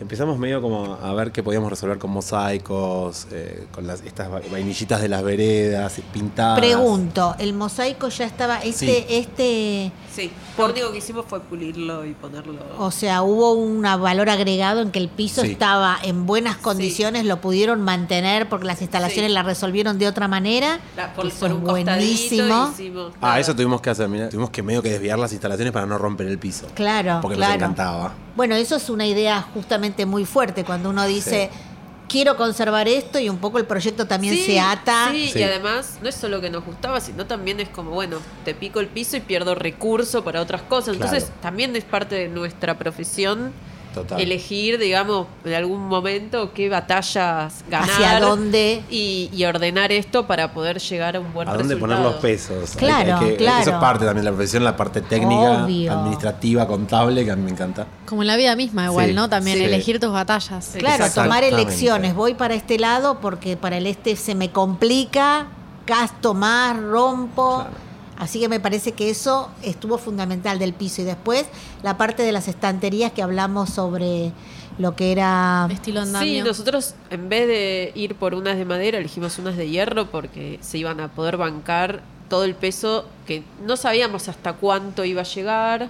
empezamos 0.00 0.38
medio 0.38 0.60
como 0.62 0.94
a 0.94 1.12
ver 1.14 1.30
qué 1.30 1.42
podíamos 1.42 1.70
resolver 1.70 1.98
con 1.98 2.10
mosaicos, 2.10 3.26
eh, 3.32 3.66
con 3.72 3.86
las, 3.86 4.00
estas 4.02 4.32
va- 4.32 4.40
vainillitas 4.50 5.00
de 5.02 5.08
las 5.08 5.22
veredas 5.22 6.00
pintadas. 6.12 6.58
Pregunto, 6.58 7.34
¿el 7.38 7.52
mosaico 7.52 8.08
ya 8.08 8.24
estaba, 8.24 8.58
este, 8.62 8.86
Sí. 8.86 9.04
este, 9.08 9.92
Sí, 10.12 10.30
lo 10.58 10.66
único 10.66 10.90
que 10.90 10.98
hicimos 10.98 11.24
fue 11.28 11.40
pulirlo 11.40 12.04
y 12.04 12.14
ponerlo. 12.14 12.54
o 12.78 12.90
sea, 12.90 13.22
hubo 13.22 13.52
un 13.52 13.82
valor 13.82 14.28
agregado 14.28 14.80
en 14.82 14.90
que 14.90 14.98
el 14.98 15.08
piso 15.08 15.42
Sí. 15.42 15.52
estaba 15.52 15.98
en 16.02 16.26
buenas 16.26 16.56
condiciones, 16.56 17.24
lo 17.24 17.40
pudieron 17.40 17.80
mantener 17.82 18.48
porque 18.48 18.66
las 18.66 18.80
instalaciones 18.82 19.30
Sí. 19.30 19.34
la 19.34 19.42
resolvieron 19.42 19.98
de 19.98 20.08
otra 20.08 20.26
manera? 20.28 20.80
La- 20.96 21.12
por, 21.14 21.30
por 21.32 21.52
un 21.52 21.62
buenísimo. 21.64 22.70
hicimos. 22.72 23.12
Ah, 23.20 23.38
eso 23.38 23.54
tuvimos 23.54 23.80
que 23.80 23.90
hacer, 23.90 24.08
mira, 24.08 24.28
tuvimos 24.28 24.50
que 24.50 24.62
medio 24.62 24.82
que 24.82 24.90
desviar 24.90 25.18
las 25.18 25.32
instalaciones 25.32 25.72
para 25.72 25.86
no 25.86 25.98
romper 25.98 26.26
el 26.26 26.38
piso. 26.38 26.66
Claro, 26.74 27.18
Porque 27.22 27.36
claro. 27.36 27.52
nos 27.52 27.56
encantaba. 27.62 28.14
Bueno, 28.36 28.54
eso 28.54 28.76
es 28.76 28.88
una 28.88 29.06
idea 29.06 29.42
justamente 29.54 29.89
muy 30.06 30.24
fuerte 30.24 30.64
cuando 30.64 30.90
uno 30.90 31.06
dice, 31.06 31.50
quiero 32.08 32.36
conservar 32.36 32.88
esto 32.88 33.18
y 33.18 33.28
un 33.28 33.38
poco 33.38 33.58
el 33.58 33.66
proyecto 33.66 34.06
también 34.06 34.34
Sí, 34.34 34.44
se 34.44 34.60
ata. 34.60 35.08
Sí, 35.12 35.30
Sí. 35.32 35.38
y 35.38 35.42
además 35.44 35.98
no 36.02 36.08
es 36.08 36.14
solo 36.16 36.40
que 36.40 36.50
nos 36.50 36.64
gustaba, 36.64 37.00
sino 37.00 37.26
también 37.26 37.60
es 37.60 37.68
como, 37.68 37.90
bueno, 37.92 38.18
te 38.44 38.54
pico 38.54 38.80
el 38.80 38.88
piso 38.88 39.16
y 39.16 39.20
pierdo 39.20 39.54
recurso 39.54 40.24
para 40.24 40.40
otras 40.40 40.62
cosas. 40.62 40.94
Entonces 40.94 41.24
Claro. 41.24 41.40
también 41.40 41.76
es 41.76 41.84
parte 41.84 42.16
de 42.16 42.28
nuestra 42.28 42.76
profesión 42.78 43.52
Total. 43.94 44.20
elegir, 44.20 44.78
digamos, 44.78 45.26
en 45.44 45.54
algún 45.54 45.88
momento 45.88 46.52
qué 46.52 46.68
batallas 46.68 47.64
ganar. 47.68 47.90
Hacia 47.90 48.20
dónde. 48.20 48.82
Y, 48.90 49.30
y 49.32 49.44
ordenar 49.44 49.92
esto 49.92 50.26
para 50.26 50.52
poder 50.52 50.78
llegar 50.78 51.16
a 51.16 51.20
un 51.20 51.32
buen 51.32 51.48
¿A 51.48 51.54
dónde 51.54 51.74
resultado. 51.74 52.00
poner 52.02 52.12
los 52.12 52.20
pesos? 52.22 52.76
Claro, 52.76 53.16
hay 53.18 53.30
que- 53.30 53.36
claro. 53.36 53.60
Eso 53.62 53.70
es 53.70 53.76
parte 53.76 54.04
también 54.04 54.24
de 54.24 54.30
la 54.30 54.36
profesión, 54.36 54.64
la 54.64 54.76
parte 54.76 55.00
técnica, 55.00 55.64
Obvio. 55.64 55.92
administrativa, 55.92 56.66
contable, 56.66 57.24
que 57.24 57.30
a 57.30 57.36
mí 57.36 57.42
me 57.42 57.50
encanta. 57.50 57.86
Como 58.06 58.22
en 58.22 58.28
la 58.28 58.36
vida 58.36 58.54
misma 58.56 58.84
igual, 58.86 59.08
Sí, 59.08 59.12
¿no? 59.14 59.28
También 59.28 59.58
sí. 59.58 59.64
elegir 59.64 59.98
tus 60.00 60.12
batallas. 60.12 60.74
Claro, 60.78 61.04
tomar 61.14 61.44
elecciones. 61.44 62.14
Voy 62.14 62.34
para 62.34 62.54
este 62.54 62.78
lado 62.78 63.20
porque 63.20 63.56
para 63.56 63.76
el 63.78 63.86
este 63.86 64.16
se 64.16 64.34
me 64.34 64.50
complica, 64.50 65.46
gasto 65.86 66.34
más, 66.34 66.76
rompo. 66.80 67.56
Claro. 67.64 67.89
Así 68.20 68.38
que 68.38 68.48
me 68.48 68.60
parece 68.60 68.92
que 68.92 69.08
eso 69.10 69.48
estuvo 69.62 69.96
fundamental 69.98 70.58
del 70.58 70.74
piso. 70.74 71.00
Y 71.02 71.04
después 71.04 71.46
la 71.82 71.96
parte 71.96 72.22
de 72.22 72.32
las 72.32 72.46
estanterías 72.48 73.12
que 73.12 73.22
hablamos 73.22 73.70
sobre 73.70 74.32
lo 74.78 74.94
que 74.94 75.10
era... 75.10 75.66
Estilo 75.72 76.02
Sí, 76.02 76.06
andamio. 76.08 76.44
nosotros 76.44 76.94
en 77.10 77.28
vez 77.28 77.48
de 77.48 77.92
ir 77.94 78.14
por 78.14 78.34
unas 78.34 78.56
de 78.58 78.64
madera, 78.66 78.98
elegimos 78.98 79.38
unas 79.38 79.56
de 79.56 79.68
hierro 79.68 80.06
porque 80.10 80.58
se 80.60 80.78
iban 80.78 81.00
a 81.00 81.08
poder 81.08 81.38
bancar 81.38 82.02
todo 82.28 82.44
el 82.44 82.54
peso 82.54 83.06
que 83.26 83.42
no 83.66 83.76
sabíamos 83.76 84.28
hasta 84.28 84.52
cuánto 84.52 85.04
iba 85.04 85.22
a 85.22 85.24
llegar. 85.24 85.88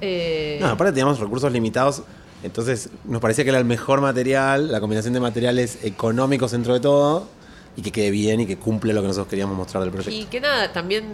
Eh, 0.00 0.58
No, 0.60 0.66
aparte 0.66 0.92
teníamos 0.92 1.18
recursos 1.20 1.50
limitados, 1.52 2.02
entonces 2.42 2.90
nos 3.04 3.20
parecía 3.20 3.44
que 3.44 3.50
era 3.50 3.58
el 3.58 3.64
mejor 3.64 4.00
material, 4.00 4.70
la 4.70 4.80
combinación 4.80 5.14
de 5.14 5.20
materiales 5.20 5.78
económicos 5.84 6.50
dentro 6.50 6.74
de 6.74 6.80
todo, 6.80 7.28
y 7.76 7.82
que 7.82 7.90
quede 7.92 8.10
bien 8.10 8.40
y 8.40 8.46
que 8.46 8.56
cumple 8.56 8.92
lo 8.92 9.00
que 9.00 9.08
nosotros 9.08 9.28
queríamos 9.28 9.56
mostrar 9.56 9.82
del 9.82 9.92
proyecto. 9.92 10.14
Y 10.14 10.24
que 10.26 10.40
nada, 10.40 10.72
también, 10.72 11.04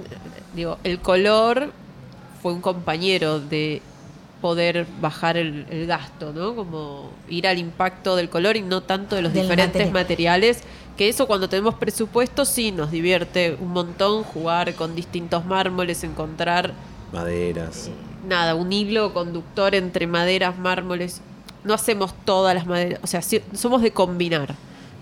digo, 0.55 0.79
el 0.85 0.99
color 1.01 1.73
fue 2.43 2.53
un 2.53 2.61
compañero 2.61 3.41
de 3.41 3.81
poder 4.41 4.87
bajar 5.01 5.37
el, 5.37 5.67
el 5.71 5.87
gasto, 5.87 6.33
¿no? 6.33 6.55
Como 6.55 7.11
ir 7.29 7.47
al 7.49 7.59
impacto 7.59 8.15
del 8.17 8.29
color 8.29 8.57
y 8.57 8.63
no 8.63 8.83
tanto 8.83 9.17
de 9.17 9.23
los 9.23 9.33
Del 9.33 9.43
diferentes 9.43 9.73
material. 9.87 9.93
materiales. 9.93 10.63
Que 10.97 11.09
eso 11.09 11.27
cuando 11.29 11.49
tenemos 11.49 11.75
presupuesto 11.77 12.45
sí 12.45 12.73
nos 12.73 12.91
divierte 12.91 13.57
un 13.61 13.69
montón 13.73 14.25
jugar 14.25 14.75
con 14.75 14.97
distintos 14.97 15.45
mármoles, 15.45 16.03
encontrar 16.03 16.73
Maderas. 17.13 17.89
nada, 18.29 18.55
un 18.57 18.73
hilo 18.73 19.13
conductor 19.15 19.75
entre 19.75 20.07
maderas, 20.07 20.59
mármoles. 20.59 21.21
No 21.65 21.75
hacemos 21.75 22.13
todas 22.25 22.55
las 22.55 22.67
maderas, 22.67 23.01
o 23.03 23.07
sea, 23.07 23.23
sí- 23.23 23.43
somos 23.55 23.83
de 23.83 23.93
combinar. 23.93 24.55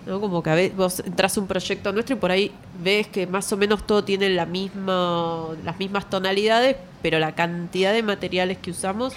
¿No? 0.06 0.20
Como 0.20 0.42
que 0.42 0.50
a 0.50 0.54
veces 0.54 0.76
vos 0.76 1.00
entras 1.04 1.36
a 1.36 1.40
un 1.40 1.46
proyecto 1.46 1.92
nuestro 1.92 2.16
y 2.16 2.18
por 2.18 2.30
ahí 2.30 2.52
ves 2.82 3.08
que 3.08 3.26
más 3.26 3.52
o 3.52 3.56
menos 3.56 3.86
todo 3.86 4.04
tiene 4.04 4.28
la 4.30 4.46
misma, 4.46 5.48
las 5.64 5.78
mismas 5.78 6.08
tonalidades, 6.08 6.76
pero 7.02 7.18
la 7.18 7.34
cantidad 7.34 7.92
de 7.92 8.02
materiales 8.02 8.58
que 8.58 8.70
usamos, 8.70 9.12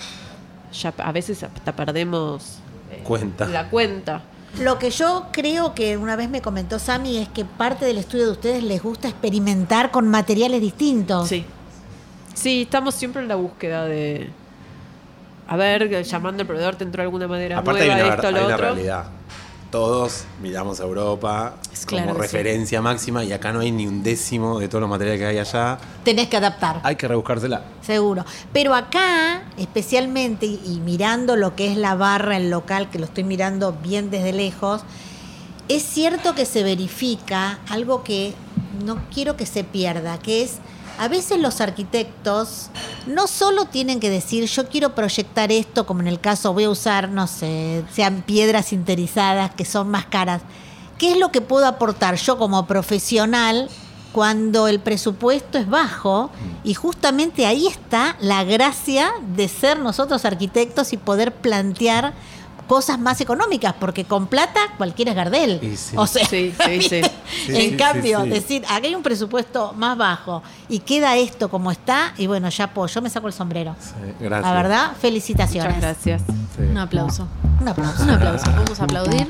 ya 0.74 0.94
a 0.98 1.12
veces 1.12 1.44
hasta 1.44 1.76
perdemos 1.76 2.58
eh, 2.92 3.02
Cuenta. 3.04 3.46
la 3.48 3.70
cuenta. 3.70 4.24
Lo 4.60 4.80
que 4.80 4.90
yo 4.90 5.28
creo 5.32 5.76
que 5.76 5.96
una 5.96 6.16
vez 6.16 6.28
me 6.30 6.42
comentó 6.42 6.80
Sami 6.80 7.18
es 7.18 7.30
que 7.30 7.46
parte 7.46 7.86
del 7.86 8.00
estudio 8.00 8.26
de 8.26 8.32
ustedes 8.32 8.64
les 8.64 8.82
gusta 8.82 9.08
experimentar 9.08 9.92
con 9.92 10.08
materiales 10.10 10.60
distintos. 10.60 11.28
Sí. 11.30 11.46
Sí, 12.34 12.64
estamos 12.64 12.96
siempre 12.96 13.22
en 13.22 13.28
la 13.28 13.36
búsqueda 13.36 13.86
de. 13.86 14.30
A 15.48 15.56
ver, 15.58 16.04
llamando 16.04 16.42
al 16.42 16.48
proveedor, 16.48 16.76
¿te 16.76 16.84
entró 16.84 17.02
alguna 17.04 17.28
madera 17.28 17.58
Aparte 17.60 17.82
hay 17.82 17.88
nueva, 17.90 18.06
una, 18.06 18.16
esto, 18.16 18.28
hay 18.28 18.34
lo 18.34 18.46
una 18.46 18.56
otro? 18.56 18.66
realidad. 18.74 19.06
Todos 19.72 20.24
miramos 20.42 20.80
a 20.80 20.84
Europa 20.84 21.56
como 21.88 22.14
sí. 22.14 22.20
referencia 22.20 22.82
máxima 22.82 23.24
y 23.24 23.32
acá 23.32 23.52
no 23.54 23.60
hay 23.60 23.72
ni 23.72 23.86
un 23.86 24.02
décimo 24.02 24.60
de 24.60 24.68
todos 24.68 24.82
los 24.82 24.90
materiales 24.90 25.20
que 25.20 25.28
hay 25.28 25.38
allá. 25.38 25.78
Tenés 26.04 26.28
que 26.28 26.38
adaptar. 26.38 26.82
Hay 26.84 26.96
que 26.96 27.08
rebuscársela. 27.08 27.64
Seguro. 27.82 28.26
Pero 28.52 28.74
acá, 28.74 29.44
especialmente, 29.58 30.46
y 30.46 30.80
y 30.80 30.80
mirando 30.82 31.36
lo 31.36 31.56
que 31.56 31.72
es 31.72 31.78
la 31.78 31.96
barra, 31.96 32.38
el 32.38 32.50
local, 32.50 32.90
que 32.90 33.00
lo 33.00 33.06
estoy 33.06 33.24
mirando 33.24 33.74
bien 33.74 34.10
desde 34.10 34.32
lejos, 34.34 34.84
es 35.68 35.84
cierto 35.84 36.36
que 36.36 36.46
se 36.46 36.64
verifica 36.64 37.60
algo 37.70 38.04
que 38.04 38.34
no 38.86 38.98
quiero 39.14 39.36
que 39.36 39.46
se 39.46 39.64
pierda, 39.64 40.20
que 40.20 40.44
es, 40.44 40.58
a 41.00 41.08
veces 41.08 41.40
los 41.40 41.62
arquitectos 41.62 42.70
no 43.08 43.28
solo 43.28 43.66
tienen 43.66 44.02
que 44.02 44.10
decir, 44.10 44.44
yo 44.48 44.68
quiero 44.68 44.96
proyectar 44.96 45.50
esto, 45.50 45.86
como 45.86 46.02
en 46.02 46.08
el 46.08 46.20
caso 46.20 46.52
voy 46.52 46.66
a 46.66 46.70
usar, 46.70 47.08
no 47.08 47.26
sé, 47.26 47.86
sean 47.94 48.22
piedras 48.22 48.66
sinterizadas 48.66 49.56
que 49.56 49.64
son 49.64 49.90
más 49.90 50.08
caras. 50.08 50.42
¿Qué 50.98 51.14
es 51.14 51.18
lo 51.18 51.32
que 51.32 51.40
puedo 51.40 51.66
aportar 51.66 52.16
yo 52.16 52.38
como 52.38 52.68
profesional 52.68 53.70
cuando 54.12 54.68
el 54.68 54.82
presupuesto 54.82 55.58
es 55.58 55.70
bajo? 55.70 56.32
Y 56.66 56.74
justamente 56.74 57.46
ahí 57.46 57.68
está 57.68 58.18
la 58.20 58.44
gracia 58.44 59.10
de 59.38 59.48
ser 59.48 59.80
nosotros 59.80 60.26
arquitectos 60.26 60.92
y 60.92 60.98
poder 60.98 61.34
plantear 61.34 62.14
cosas 62.70 63.00
más 63.00 63.20
económicas, 63.20 63.74
porque 63.80 64.06
con 64.06 64.28
plata 64.28 64.60
cualquiera 64.78 65.12
es 65.12 65.18
Gardel. 65.18 65.60
Y 65.62 65.76
sí. 65.76 65.96
O 65.98 66.06
sea, 66.06 66.24
Sí, 66.26 66.54
sí, 66.56 66.82
sí. 66.84 67.02
Sí, 67.48 67.56
en 67.56 67.72
sí, 67.72 67.78
cambio, 67.78 68.20
sí, 68.20 68.26
sí. 68.26 68.30
decir, 68.30 68.66
acá 68.66 68.86
hay 68.86 68.94
un 68.94 69.02
presupuesto 69.02 69.74
más 69.76 69.98
bajo 69.98 70.44
y 70.70 70.80
queda 70.80 71.18
esto 71.18 71.50
como 71.50 71.72
está, 71.72 72.14
y 72.18 72.28
bueno, 72.28 72.48
ya 72.50 72.72
pues, 72.72 72.94
yo 72.94 73.02
me 73.02 73.10
saco 73.10 73.26
el 73.26 73.34
sombrero. 73.34 73.76
Sí, 73.80 73.94
gracias. 74.20 74.52
La 74.52 74.54
verdad, 74.54 74.92
felicitaciones. 75.02 75.76
Muchas 75.76 75.82
gracias. 75.82 76.22
Sí. 76.56 76.64
Un 76.70 76.78
aplauso. 76.78 77.28
Un 77.60 77.68
aplauso. 77.68 78.04
Un 78.04 78.10
aplauso. 78.12 78.46
Vamos 78.52 78.80
a 78.80 78.84
aplaudir. 78.84 79.28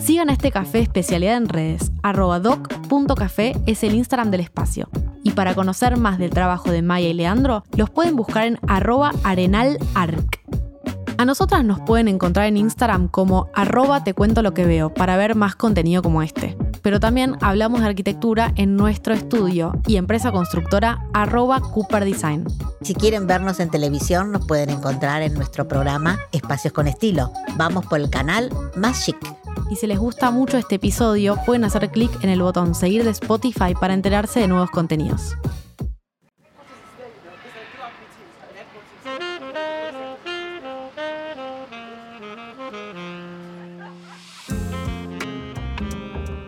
Sigan 0.00 0.30
a 0.30 0.32
este 0.32 0.52
café 0.52 0.78
especialidad 0.78 1.36
en 1.36 1.48
redes. 1.48 1.90
Arroba 2.04 2.38
doc.café 2.38 3.56
es 3.66 3.82
el 3.82 3.94
Instagram 3.94 4.30
del 4.30 4.40
espacio. 4.42 4.88
Y 5.24 5.32
para 5.32 5.54
conocer 5.56 5.96
más 5.96 6.18
del 6.18 6.30
trabajo 6.30 6.70
de 6.70 6.82
Maya 6.82 7.08
y 7.08 7.14
Leandro, 7.14 7.64
los 7.76 7.90
pueden 7.90 8.14
buscar 8.14 8.46
en 8.46 8.58
arroba 8.68 9.10
arenalarc. 9.24 10.37
A 11.18 11.24
nosotras 11.24 11.64
nos 11.64 11.80
pueden 11.80 12.06
encontrar 12.06 12.46
en 12.46 12.56
Instagram 12.56 13.08
como 13.08 13.48
arroba 13.52 14.04
te 14.04 14.14
cuento 14.14 14.40
lo 14.40 14.54
que 14.54 14.64
veo 14.64 14.94
para 14.94 15.16
ver 15.16 15.34
más 15.34 15.56
contenido 15.56 16.00
como 16.00 16.22
este. 16.22 16.56
Pero 16.80 17.00
también 17.00 17.34
hablamos 17.40 17.80
de 17.80 17.88
arquitectura 17.88 18.52
en 18.54 18.76
nuestro 18.76 19.14
estudio 19.14 19.72
y 19.88 19.96
empresa 19.96 20.30
constructora 20.30 21.04
arroba 21.12 21.60
Cooper 21.60 22.04
Design. 22.04 22.44
Si 22.82 22.94
quieren 22.94 23.26
vernos 23.26 23.58
en 23.58 23.68
televisión, 23.68 24.30
nos 24.30 24.46
pueden 24.46 24.70
encontrar 24.70 25.22
en 25.22 25.34
nuestro 25.34 25.66
programa 25.66 26.20
Espacios 26.30 26.72
con 26.72 26.86
Estilo. 26.86 27.32
Vamos 27.56 27.84
por 27.86 27.98
el 27.98 28.10
canal 28.10 28.50
Más 28.76 29.04
Chic. 29.04 29.18
Y 29.72 29.74
si 29.74 29.88
les 29.88 29.98
gusta 29.98 30.30
mucho 30.30 30.56
este 30.56 30.76
episodio, 30.76 31.36
pueden 31.44 31.64
hacer 31.64 31.90
clic 31.90 32.12
en 32.22 32.30
el 32.30 32.42
botón 32.42 32.76
seguir 32.76 33.02
de 33.02 33.10
Spotify 33.10 33.74
para 33.78 33.92
enterarse 33.92 34.38
de 34.38 34.46
nuevos 34.46 34.70
contenidos. 34.70 35.36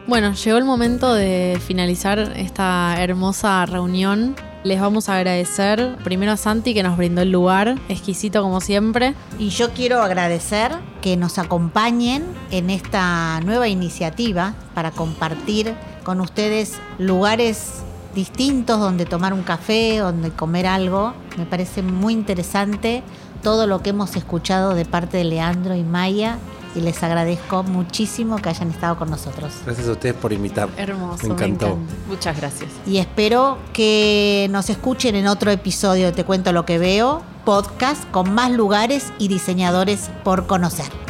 Bueno, 0.07 0.35
llegó 0.35 0.59
el 0.59 0.65
momento 0.65 1.15
de 1.15 1.61
finalizar 1.65 2.19
esta 2.37 2.97
hermosa 2.99 3.65
reunión. 3.65 4.35
Les 4.65 4.81
vamos 4.81 5.09
a 5.09 5.17
agradecer 5.17 5.97
primero 6.03 6.33
a 6.33 6.37
Santi 6.37 6.75
que 6.75 6.83
nos 6.83 6.97
brindó 6.97 7.23
el 7.23 7.31
lugar, 7.31 7.79
exquisito 7.89 8.43
como 8.43 8.61
siempre. 8.61 9.15
Y 9.39 9.51
yo 9.51 9.71
quiero 9.71 10.03
agradecer 10.03 10.73
que 11.01 11.17
nos 11.17 11.39
acompañen 11.39 12.25
en 12.51 12.71
esta 12.71 13.41
nueva 13.43 13.69
iniciativa 13.69 14.55
para 14.75 14.91
compartir 14.91 15.75
con 16.03 16.21
ustedes 16.21 16.81
lugares 16.99 17.85
distintos 18.15 18.81
donde 18.81 19.07
tomar 19.07 19.33
un 19.33 19.45
café, 19.45 19.99
donde 19.99 20.31
comer 20.31 20.67
algo. 20.67 21.15
Me 21.39 21.47
parece 21.47 21.83
muy 21.83 22.13
interesante 22.13 23.05
todo 23.43 23.67
lo 23.67 23.83
que 23.83 23.91
hemos 23.91 24.17
escuchado 24.17 24.75
de 24.75 24.85
parte 24.85 25.17
de 25.17 25.25
Leandro 25.25 25.75
y 25.75 25.83
Maya 25.83 26.39
y 26.75 26.81
les 26.81 27.03
agradezco 27.03 27.63
muchísimo 27.65 28.37
que 28.37 28.49
hayan 28.49 28.71
estado 28.71 28.97
con 28.97 29.11
nosotros. 29.11 29.53
Gracias 29.65 29.89
a 29.89 29.93
ustedes 29.93 30.15
por 30.15 30.33
invitar. 30.33 30.69
Hermoso, 30.77 31.27
Me 31.27 31.35
encantó. 31.35 31.67
encanta. 31.67 31.95
Muchas 32.09 32.37
gracias. 32.37 32.71
Y 32.87 32.99
espero 32.99 33.59
que 33.73 34.47
nos 34.51 34.71
escuchen 34.71 35.17
en 35.17 35.27
otro 35.27 35.51
episodio 35.51 36.07
de 36.07 36.13
Te 36.13 36.25
cuento 36.25 36.53
lo 36.53 36.65
que 36.67 36.79
veo, 36.79 37.23
podcast 37.45 38.09
con 38.11 38.33
más 38.33 38.53
lugares 38.53 39.13
y 39.19 39.27
diseñadores 39.29 40.11
por 40.23 40.47
conocer. 40.47 41.10